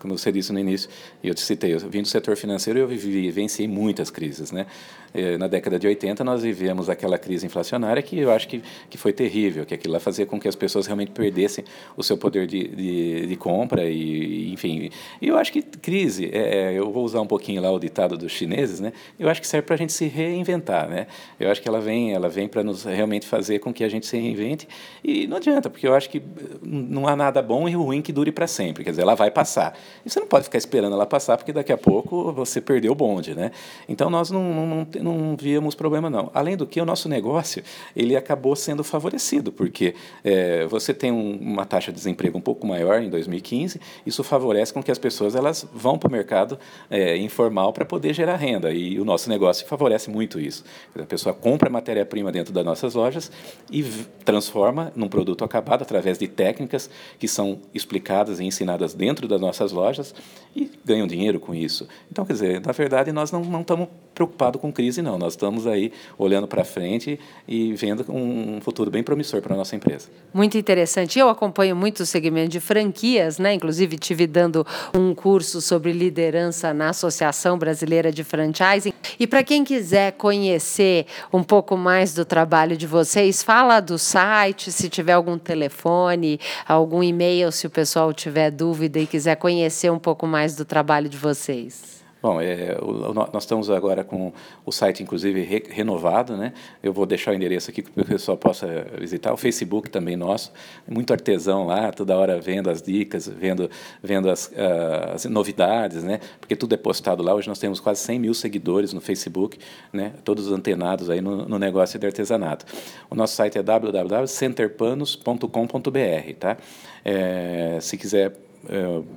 como 0.00 0.18
você 0.18 0.32
disse 0.32 0.52
no 0.52 0.58
início, 0.58 0.90
e 1.22 1.28
eu 1.28 1.34
te 1.34 1.42
citei, 1.42 1.72
eu 1.72 1.78
vim 1.78 2.02
do 2.02 2.08
setor 2.08 2.36
financeiro 2.36 2.80
e 2.80 2.82
eu 2.82 2.88
vivi, 2.88 3.30
venci 3.30 3.68
muitas 3.68 4.10
crises, 4.10 4.50
né? 4.50 4.66
Eh, 5.12 5.36
na 5.38 5.46
década 5.46 5.78
de 5.78 5.86
80 5.86 6.22
nós 6.22 6.42
vivemos 6.42 6.88
aquela 6.88 7.18
crise 7.18 7.46
inflacionária 7.46 8.02
que 8.02 8.18
eu 8.18 8.30
acho 8.30 8.46
que, 8.48 8.62
que 8.88 8.96
foi 8.96 9.12
terrível, 9.12 9.66
que 9.66 9.74
aquilo 9.74 9.94
lá 9.94 10.00
fazia 10.00 10.24
com 10.24 10.38
que 10.38 10.46
as 10.46 10.54
pessoas 10.54 10.86
realmente 10.86 11.10
perdessem 11.10 11.64
o 11.96 12.02
seu 12.02 12.16
poder 12.16 12.46
de, 12.46 12.68
de, 12.68 13.26
de 13.26 13.36
compra 13.36 13.88
e, 13.88 14.52
enfim. 14.52 14.90
E 15.20 15.28
eu 15.28 15.36
acho 15.36 15.52
que 15.52 15.62
crise, 15.62 16.30
é, 16.32 16.72
eu 16.72 16.90
vou 16.90 17.04
usar 17.04 17.20
um 17.20 17.26
pouquinho 17.26 17.60
lá 17.60 17.70
o 17.70 17.78
ditado 17.78 18.16
dos 18.16 18.32
chineses, 18.32 18.80
né? 18.80 18.92
Eu 19.18 19.28
acho 19.28 19.40
que 19.40 19.46
serve 19.46 19.66
para 19.66 19.74
a 19.74 19.78
gente 19.78 19.92
se 19.92 20.06
reinventar, 20.06 20.88
né? 20.88 21.06
Eu 21.38 21.50
acho 21.50 21.60
que 21.60 21.68
ela 21.68 21.80
vem, 21.80 22.12
ela 22.12 22.28
vem 22.28 22.46
para 22.48 22.62
nos 22.62 22.84
realmente 22.84 23.26
fazer 23.26 23.58
com 23.58 23.72
que 23.72 23.82
a 23.82 23.88
gente 23.88 24.06
se 24.06 24.16
reinvente 24.16 24.68
e 25.02 25.26
não 25.26 25.36
adianta 25.36 25.68
porque 25.68 25.86
eu 25.86 25.94
acho 25.94 26.08
que 26.08 26.22
não 26.62 27.06
há 27.06 27.16
nada 27.16 27.42
bom 27.42 27.68
e 27.68 27.74
ruim 27.74 28.02
que 28.02 28.12
dure 28.12 28.32
para 28.32 28.46
sempre. 28.46 28.84
Quer 28.84 28.90
dizer, 28.90 29.02
ela 29.02 29.14
vai 29.14 29.30
passar. 29.30 29.76
E 30.04 30.10
você 30.10 30.20
não 30.20 30.26
pode 30.26 30.44
ficar 30.44 30.58
esperando 30.58 30.94
ela 30.94 31.06
passar, 31.06 31.36
porque 31.36 31.52
daqui 31.52 31.72
a 31.72 31.78
pouco 31.78 32.32
você 32.32 32.60
perdeu 32.60 32.92
o 32.92 32.94
bonde, 32.94 33.34
né? 33.34 33.50
Então 33.88 34.10
nós 34.10 34.30
não, 34.30 34.42
não, 34.42 34.66
não, 34.66 34.86
não 35.02 35.36
víamos 35.36 35.74
problema 35.74 36.08
não. 36.08 36.30
Além 36.34 36.56
do 36.56 36.66
que 36.66 36.80
o 36.80 36.84
nosso 36.84 37.08
negócio 37.08 37.62
ele 37.94 38.16
acabou 38.16 38.54
sendo 38.54 38.84
favorecido, 38.84 39.52
porque 39.52 39.94
é, 40.24 40.66
você 40.66 40.92
tem 40.94 41.10
um, 41.10 41.36
uma 41.36 41.64
taxa 41.64 41.90
de 41.90 41.96
desemprego 41.96 42.38
um 42.38 42.40
pouco 42.40 42.66
maior 42.66 43.02
em 43.02 43.10
2015. 43.10 43.80
Isso 44.06 44.22
favorece 44.22 44.72
com 44.72 44.82
que 44.82 44.90
as 44.90 44.98
pessoas 44.98 45.34
elas 45.34 45.66
vão 45.72 45.98
para 45.98 46.08
o 46.08 46.12
mercado 46.12 46.58
é, 46.90 47.16
informal 47.16 47.72
para 47.72 47.84
poder 47.84 48.14
gerar 48.14 48.36
renda. 48.36 48.72
E 48.72 49.00
o 49.00 49.04
nosso 49.04 49.28
negócio 49.28 49.66
favorece 49.66 50.10
muito 50.10 50.38
isso. 50.40 50.64
A 50.98 51.04
pessoa 51.04 51.34
compra 51.34 51.70
matéria-prima 51.70 52.30
dentro 52.30 52.52
das 52.52 52.64
nossas 52.64 52.94
lojas 52.94 53.30
e 53.70 53.82
transforma 54.24 54.92
num 54.94 55.08
produto 55.08 55.44
acabado 55.44 55.82
através 55.82 56.18
de 56.18 56.28
técnicas 56.28 56.90
que 57.18 57.26
são 57.26 57.58
explicadas 57.74 58.40
e 58.40 58.44
ensinadas 58.44 58.94
dentro 58.94 59.26
das 59.26 59.40
nossas 59.40 59.72
lojas 59.72 60.14
e 60.54 60.70
ganham 60.84 61.06
dinheiro 61.06 61.38
com 61.38 61.54
isso. 61.54 61.88
Então, 62.10 62.24
quer 62.24 62.32
dizer, 62.32 62.60
na 62.60 62.72
verdade, 62.72 63.12
nós 63.12 63.30
não, 63.30 63.60
estamos 63.60 63.88
preocupados 64.20 64.60
com 64.60 64.70
crise, 64.70 65.00
não. 65.00 65.18
Nós 65.18 65.32
estamos 65.32 65.66
aí 65.66 65.92
olhando 66.18 66.46
para 66.46 66.62
frente 66.62 67.18
e 67.48 67.72
vendo 67.72 68.04
um 68.12 68.60
futuro 68.60 68.90
bem 68.90 69.02
promissor 69.02 69.40
para 69.40 69.54
a 69.54 69.56
nossa 69.56 69.74
empresa. 69.74 70.08
Muito 70.32 70.58
interessante. 70.58 71.18
Eu 71.18 71.30
acompanho 71.30 71.74
muito 71.74 72.00
o 72.00 72.06
segmento 72.06 72.50
de 72.50 72.60
franquias, 72.60 73.38
né? 73.38 73.54
Inclusive, 73.54 73.96
tive 73.96 74.26
dando 74.26 74.66
um 74.94 75.14
curso 75.14 75.62
sobre 75.62 75.92
liderança 75.92 76.74
na 76.74 76.90
Associação 76.90 77.58
Brasileira 77.58 78.12
de 78.12 78.22
Franchising. 78.22 78.92
E 79.18 79.26
para 79.26 79.42
quem 79.42 79.64
quiser 79.64 80.12
conhecer 80.12 81.06
um 81.32 81.42
pouco 81.42 81.76
mais 81.76 82.12
do 82.12 82.24
trabalho 82.24 82.76
de 82.76 82.86
vocês, 82.86 83.42
fala 83.42 83.80
do 83.80 83.96
site, 83.96 84.70
se 84.70 84.90
tiver 84.90 85.14
algum 85.14 85.38
telefone, 85.38 86.38
algum 86.68 87.02
e-mail, 87.02 87.50
se 87.50 87.66
o 87.66 87.70
pessoal 87.70 88.12
tiver 88.12 88.50
dúvida 88.50 88.98
e 88.98 89.06
quiser 89.06 89.36
conhecer 89.36 89.90
um 89.90 89.98
pouco 89.98 90.26
mais 90.26 90.54
do 90.54 90.64
trabalho 90.66 91.08
de 91.08 91.16
vocês. 91.16 91.99
Bom, 92.22 92.40
é, 92.40 92.76
o, 92.82 93.14
nós 93.14 93.44
estamos 93.44 93.70
agora 93.70 94.04
com 94.04 94.30
o 94.66 94.70
site, 94.70 95.02
inclusive, 95.02 95.42
re, 95.42 95.62
renovado, 95.70 96.36
né? 96.36 96.52
Eu 96.82 96.92
vou 96.92 97.06
deixar 97.06 97.30
o 97.30 97.34
endereço 97.34 97.70
aqui 97.70 97.80
para 97.82 98.02
o 98.02 98.06
pessoal 98.06 98.36
possa 98.36 98.66
visitar. 98.98 99.32
O 99.32 99.38
Facebook 99.38 99.88
também 99.88 100.16
nosso, 100.16 100.52
muito 100.86 101.14
artesão 101.14 101.64
lá, 101.66 101.90
toda 101.92 102.14
hora 102.16 102.38
vendo 102.38 102.68
as 102.68 102.82
dicas, 102.82 103.26
vendo, 103.26 103.70
vendo 104.02 104.28
as, 104.28 104.48
uh, 104.48 105.14
as 105.14 105.24
novidades, 105.24 106.04
né? 106.04 106.20
Porque 106.38 106.54
tudo 106.54 106.74
é 106.74 106.76
postado 106.76 107.22
lá. 107.22 107.34
Hoje 107.34 107.48
nós 107.48 107.58
temos 107.58 107.80
quase 107.80 108.02
100 108.02 108.18
mil 108.18 108.34
seguidores 108.34 108.92
no 108.92 109.00
Facebook, 109.00 109.58
né? 109.90 110.12
Todos 110.22 110.52
antenados 110.52 111.08
aí 111.08 111.22
no, 111.22 111.48
no 111.48 111.58
negócio 111.58 111.98
de 111.98 112.06
artesanato. 112.06 112.66
O 113.08 113.14
nosso 113.14 113.34
site 113.34 113.56
é 113.56 113.62
www.centerpanos.com.br, 113.62 116.34
tá? 116.38 116.58
É, 117.02 117.78
se 117.80 117.96
quiser 117.96 118.20
é, 118.20 118.32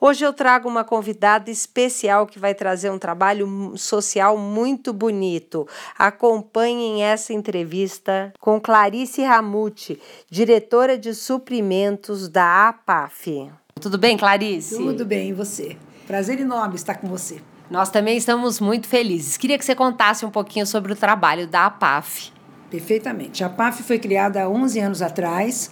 Hoje 0.00 0.24
eu 0.24 0.32
trago 0.32 0.68
uma 0.68 0.84
convidada 0.84 1.50
especial 1.50 2.26
que 2.26 2.38
vai 2.38 2.54
trazer 2.54 2.90
um 2.90 2.98
trabalho 2.98 3.74
social 3.76 4.36
muito 4.36 4.92
bonito. 4.92 5.66
Acompanhem 5.98 7.02
essa 7.02 7.32
entrevista 7.32 8.32
com 8.40 8.60
Clarice 8.60 9.22
Ramute, 9.22 10.00
diretora 10.30 10.96
de 10.96 11.14
suprimentos 11.14 12.28
da 12.28 12.68
APAF. 12.68 13.50
Tudo 13.80 13.98
bem, 13.98 14.16
Clarice? 14.16 14.76
Tudo 14.76 15.04
bem, 15.04 15.30
e 15.30 15.32
você? 15.32 15.76
Prazer 16.06 16.40
enorme 16.40 16.74
estar 16.74 16.96
com 16.96 17.08
você. 17.08 17.40
Nós 17.70 17.88
também 17.88 18.16
estamos 18.16 18.58
muito 18.58 18.88
felizes. 18.88 19.36
Queria 19.36 19.56
que 19.56 19.64
você 19.64 19.76
contasse 19.76 20.26
um 20.26 20.30
pouquinho 20.30 20.66
sobre 20.66 20.92
o 20.92 20.96
trabalho 20.96 21.46
da 21.46 21.66
APAF. 21.66 22.32
Perfeitamente. 22.68 23.44
A 23.44 23.46
APAF 23.46 23.82
foi 23.82 23.98
criada 23.98 24.42
há 24.42 24.48
11 24.48 24.80
anos 24.80 25.02
atrás. 25.02 25.70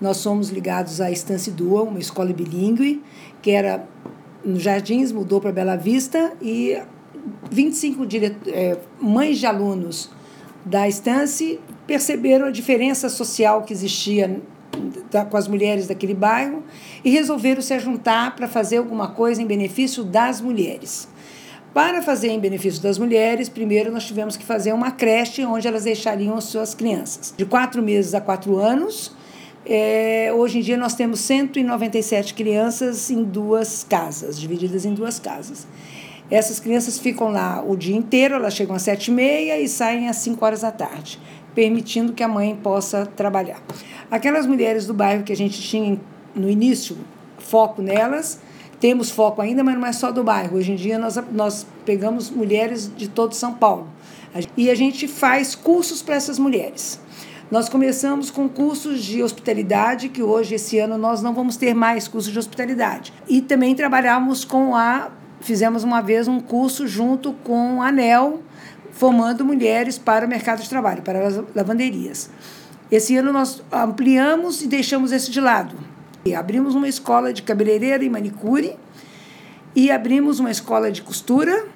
Nós 0.00 0.18
somos 0.18 0.50
ligados 0.50 1.00
à 1.00 1.10
Estância 1.10 1.52
Dual, 1.52 1.84
uma 1.84 1.98
escola 1.98 2.32
bilíngue, 2.32 3.02
que 3.42 3.50
era 3.50 3.86
no 4.44 4.58
Jardins, 4.58 5.12
mudou 5.12 5.40
para 5.40 5.52
Bela 5.52 5.76
Vista 5.76 6.32
e 6.40 6.80
25 7.50 8.06
dire... 8.06 8.36
É, 8.46 8.78
mães 9.00 9.38
de 9.38 9.46
alunos 9.46 10.10
da 10.64 10.88
Estância 10.88 11.58
perceberam 11.86 12.46
a 12.46 12.50
diferença 12.50 13.08
social 13.08 13.62
que 13.62 13.72
existia 13.72 14.40
com 15.30 15.36
as 15.36 15.48
mulheres 15.48 15.86
daquele 15.86 16.14
bairro 16.14 16.62
e 17.04 17.10
resolveram 17.10 17.62
se 17.62 17.78
juntar 17.78 18.36
para 18.36 18.46
fazer 18.46 18.76
alguma 18.76 19.08
coisa 19.08 19.40
em 19.42 19.46
benefício 19.46 20.04
das 20.04 20.40
mulheres. 20.40 21.08
Para 21.72 22.02
fazer 22.02 22.28
em 22.28 22.40
benefício 22.40 22.82
das 22.82 22.98
mulheres, 22.98 23.48
primeiro 23.48 23.90
nós 23.92 24.04
tivemos 24.04 24.36
que 24.36 24.44
fazer 24.44 24.72
uma 24.72 24.90
creche 24.90 25.44
onde 25.44 25.66
elas 25.66 25.84
deixariam 25.84 26.34
as 26.36 26.44
suas 26.44 26.74
crianças, 26.74 27.34
de 27.36 27.44
quatro 27.44 27.82
meses 27.82 28.14
a 28.14 28.20
quatro 28.20 28.58
anos, 28.58 29.12
é, 29.66 30.32
hoje 30.34 30.58
em 30.58 30.62
dia 30.62 30.76
nós 30.76 30.94
temos 30.94 31.20
197 31.20 32.34
crianças 32.34 33.10
em 33.10 33.22
duas 33.22 33.84
casas, 33.84 34.38
divididas 34.38 34.84
em 34.84 34.94
duas 34.94 35.18
casas. 35.18 35.66
Essas 36.30 36.60
crianças 36.60 36.98
ficam 36.98 37.28
lá 37.28 37.64
o 37.66 37.76
dia 37.76 37.96
inteiro, 37.96 38.34
elas 38.34 38.54
chegam 38.54 38.76
às 38.76 38.82
sete 38.82 39.08
e 39.08 39.14
meia 39.14 39.58
e 39.58 39.68
saem 39.68 40.08
às 40.08 40.16
5 40.16 40.44
horas 40.44 40.60
da 40.60 40.70
tarde, 40.70 41.18
permitindo 41.54 42.12
que 42.12 42.22
a 42.22 42.28
mãe 42.28 42.54
possa 42.54 43.06
trabalhar. 43.06 43.62
Aquelas 44.10 44.46
mulheres 44.46 44.86
do 44.86 44.92
bairro 44.92 45.22
que 45.22 45.32
a 45.32 45.36
gente 45.36 45.60
tinha 45.60 45.98
no 46.34 46.50
início 46.50 46.98
foco 47.38 47.80
nelas, 47.80 48.40
temos 48.78 49.10
foco 49.10 49.40
ainda, 49.40 49.64
mas 49.64 49.74
não 49.74 49.86
é 49.86 49.92
só 49.92 50.12
do 50.12 50.22
bairro. 50.22 50.58
Hoje 50.58 50.72
em 50.72 50.76
dia 50.76 50.98
nós, 50.98 51.18
nós 51.32 51.66
pegamos 51.86 52.30
mulheres 52.30 52.90
de 52.94 53.08
todo 53.08 53.34
São 53.34 53.54
Paulo 53.54 53.88
e 54.56 54.70
a 54.70 54.74
gente 54.74 55.08
faz 55.08 55.54
cursos 55.54 56.02
para 56.02 56.14
essas 56.14 56.38
mulheres. 56.38 57.00
Nós 57.50 57.66
começamos 57.66 58.30
com 58.30 58.46
cursos 58.46 59.02
de 59.02 59.22
hospitalidade, 59.22 60.10
que 60.10 60.22
hoje, 60.22 60.56
esse 60.56 60.78
ano, 60.78 60.98
nós 60.98 61.22
não 61.22 61.32
vamos 61.32 61.56
ter 61.56 61.72
mais 61.72 62.06
cursos 62.06 62.30
de 62.30 62.38
hospitalidade. 62.38 63.10
E 63.26 63.40
também 63.40 63.74
trabalhamos 63.74 64.44
com 64.44 64.76
a. 64.76 65.10
Fizemos 65.40 65.82
uma 65.82 66.02
vez 66.02 66.28
um 66.28 66.40
curso 66.40 66.86
junto 66.86 67.32
com 67.32 67.80
a 67.80 67.88
ANEL, 67.88 68.42
formando 68.90 69.46
mulheres 69.46 69.96
para 69.96 70.26
o 70.26 70.28
mercado 70.28 70.60
de 70.60 70.68
trabalho, 70.68 71.00
para 71.00 71.26
as 71.26 71.40
lavanderias. 71.54 72.28
Esse 72.90 73.16
ano 73.16 73.32
nós 73.32 73.62
ampliamos 73.72 74.60
e 74.60 74.66
deixamos 74.66 75.10
esse 75.10 75.30
de 75.30 75.40
lado. 75.40 75.74
E 76.26 76.34
abrimos 76.34 76.74
uma 76.74 76.88
escola 76.88 77.32
de 77.32 77.42
cabeleireira 77.42 78.04
e 78.04 78.10
manicure 78.10 78.76
e 79.74 79.90
abrimos 79.90 80.40
uma 80.40 80.50
escola 80.50 80.90
de 80.90 81.00
costura 81.00 81.66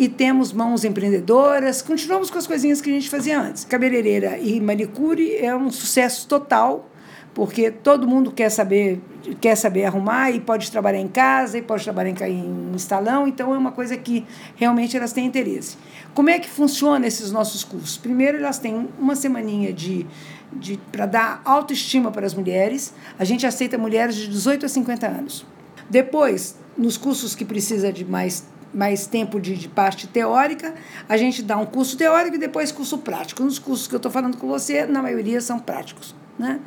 e 0.00 0.08
temos 0.08 0.50
mãos 0.50 0.82
empreendedoras. 0.82 1.82
Continuamos 1.82 2.30
com 2.30 2.38
as 2.38 2.46
coisinhas 2.46 2.80
que 2.80 2.88
a 2.88 2.92
gente 2.94 3.10
fazia 3.10 3.38
antes. 3.38 3.66
Cabeleireira 3.66 4.38
e 4.38 4.58
manicure 4.58 5.36
é 5.36 5.54
um 5.54 5.70
sucesso 5.70 6.26
total, 6.26 6.88
porque 7.34 7.70
todo 7.70 8.08
mundo 8.08 8.32
quer 8.32 8.48
saber 8.48 8.98
quer 9.38 9.54
saber 9.54 9.84
arrumar 9.84 10.30
e 10.30 10.40
pode 10.40 10.70
trabalhar 10.70 10.98
em 10.98 11.06
casa 11.06 11.58
e 11.58 11.62
pode 11.62 11.84
trabalhar 11.84 12.08
em, 12.26 12.72
em 12.74 12.78
salão, 12.78 13.28
então 13.28 13.54
é 13.54 13.58
uma 13.58 13.70
coisa 13.70 13.94
que 13.94 14.24
realmente 14.56 14.96
elas 14.96 15.12
têm 15.12 15.26
interesse. 15.26 15.76
Como 16.14 16.30
é 16.30 16.38
que 16.38 16.48
funciona 16.48 17.06
esses 17.06 17.30
nossos 17.30 17.62
cursos? 17.62 17.98
Primeiro, 17.98 18.38
elas 18.38 18.58
têm 18.58 18.88
uma 18.98 19.14
semaninha 19.14 19.70
de, 19.70 20.06
de 20.50 20.80
para 20.90 21.04
dar 21.04 21.42
autoestima 21.44 22.10
para 22.10 22.24
as 22.24 22.32
mulheres. 22.32 22.94
A 23.18 23.24
gente 23.24 23.46
aceita 23.46 23.76
mulheres 23.76 24.16
de 24.16 24.28
18 24.28 24.64
a 24.64 24.68
50 24.68 25.06
anos. 25.06 25.44
Depois, 25.90 26.56
nos 26.74 26.96
cursos 26.96 27.34
que 27.34 27.44
precisa 27.44 27.92
de 27.92 28.06
mais 28.06 28.46
mais 28.72 29.06
tempo 29.06 29.40
de, 29.40 29.56
de, 29.56 29.68
parte 29.68 30.06
teórica, 30.06 30.74
a 31.08 31.16
gente 31.16 31.42
dá 31.42 31.56
um 31.56 31.66
curso 31.66 31.96
teórico 31.96 32.36
e 32.36 32.38
depois 32.38 32.70
curso 32.70 32.98
prático. 32.98 33.42
Nos 33.42 33.58
cursos 33.58 33.86
que 33.86 33.94
eu 33.94 33.98
estou 33.98 34.10
falando 34.10 34.36
com 34.36 34.46
você, 34.46 34.86
na 34.86 35.02
maioria 35.02 35.40
são 35.40 35.58
práticos. 35.58 36.14
Né? 36.38 36.60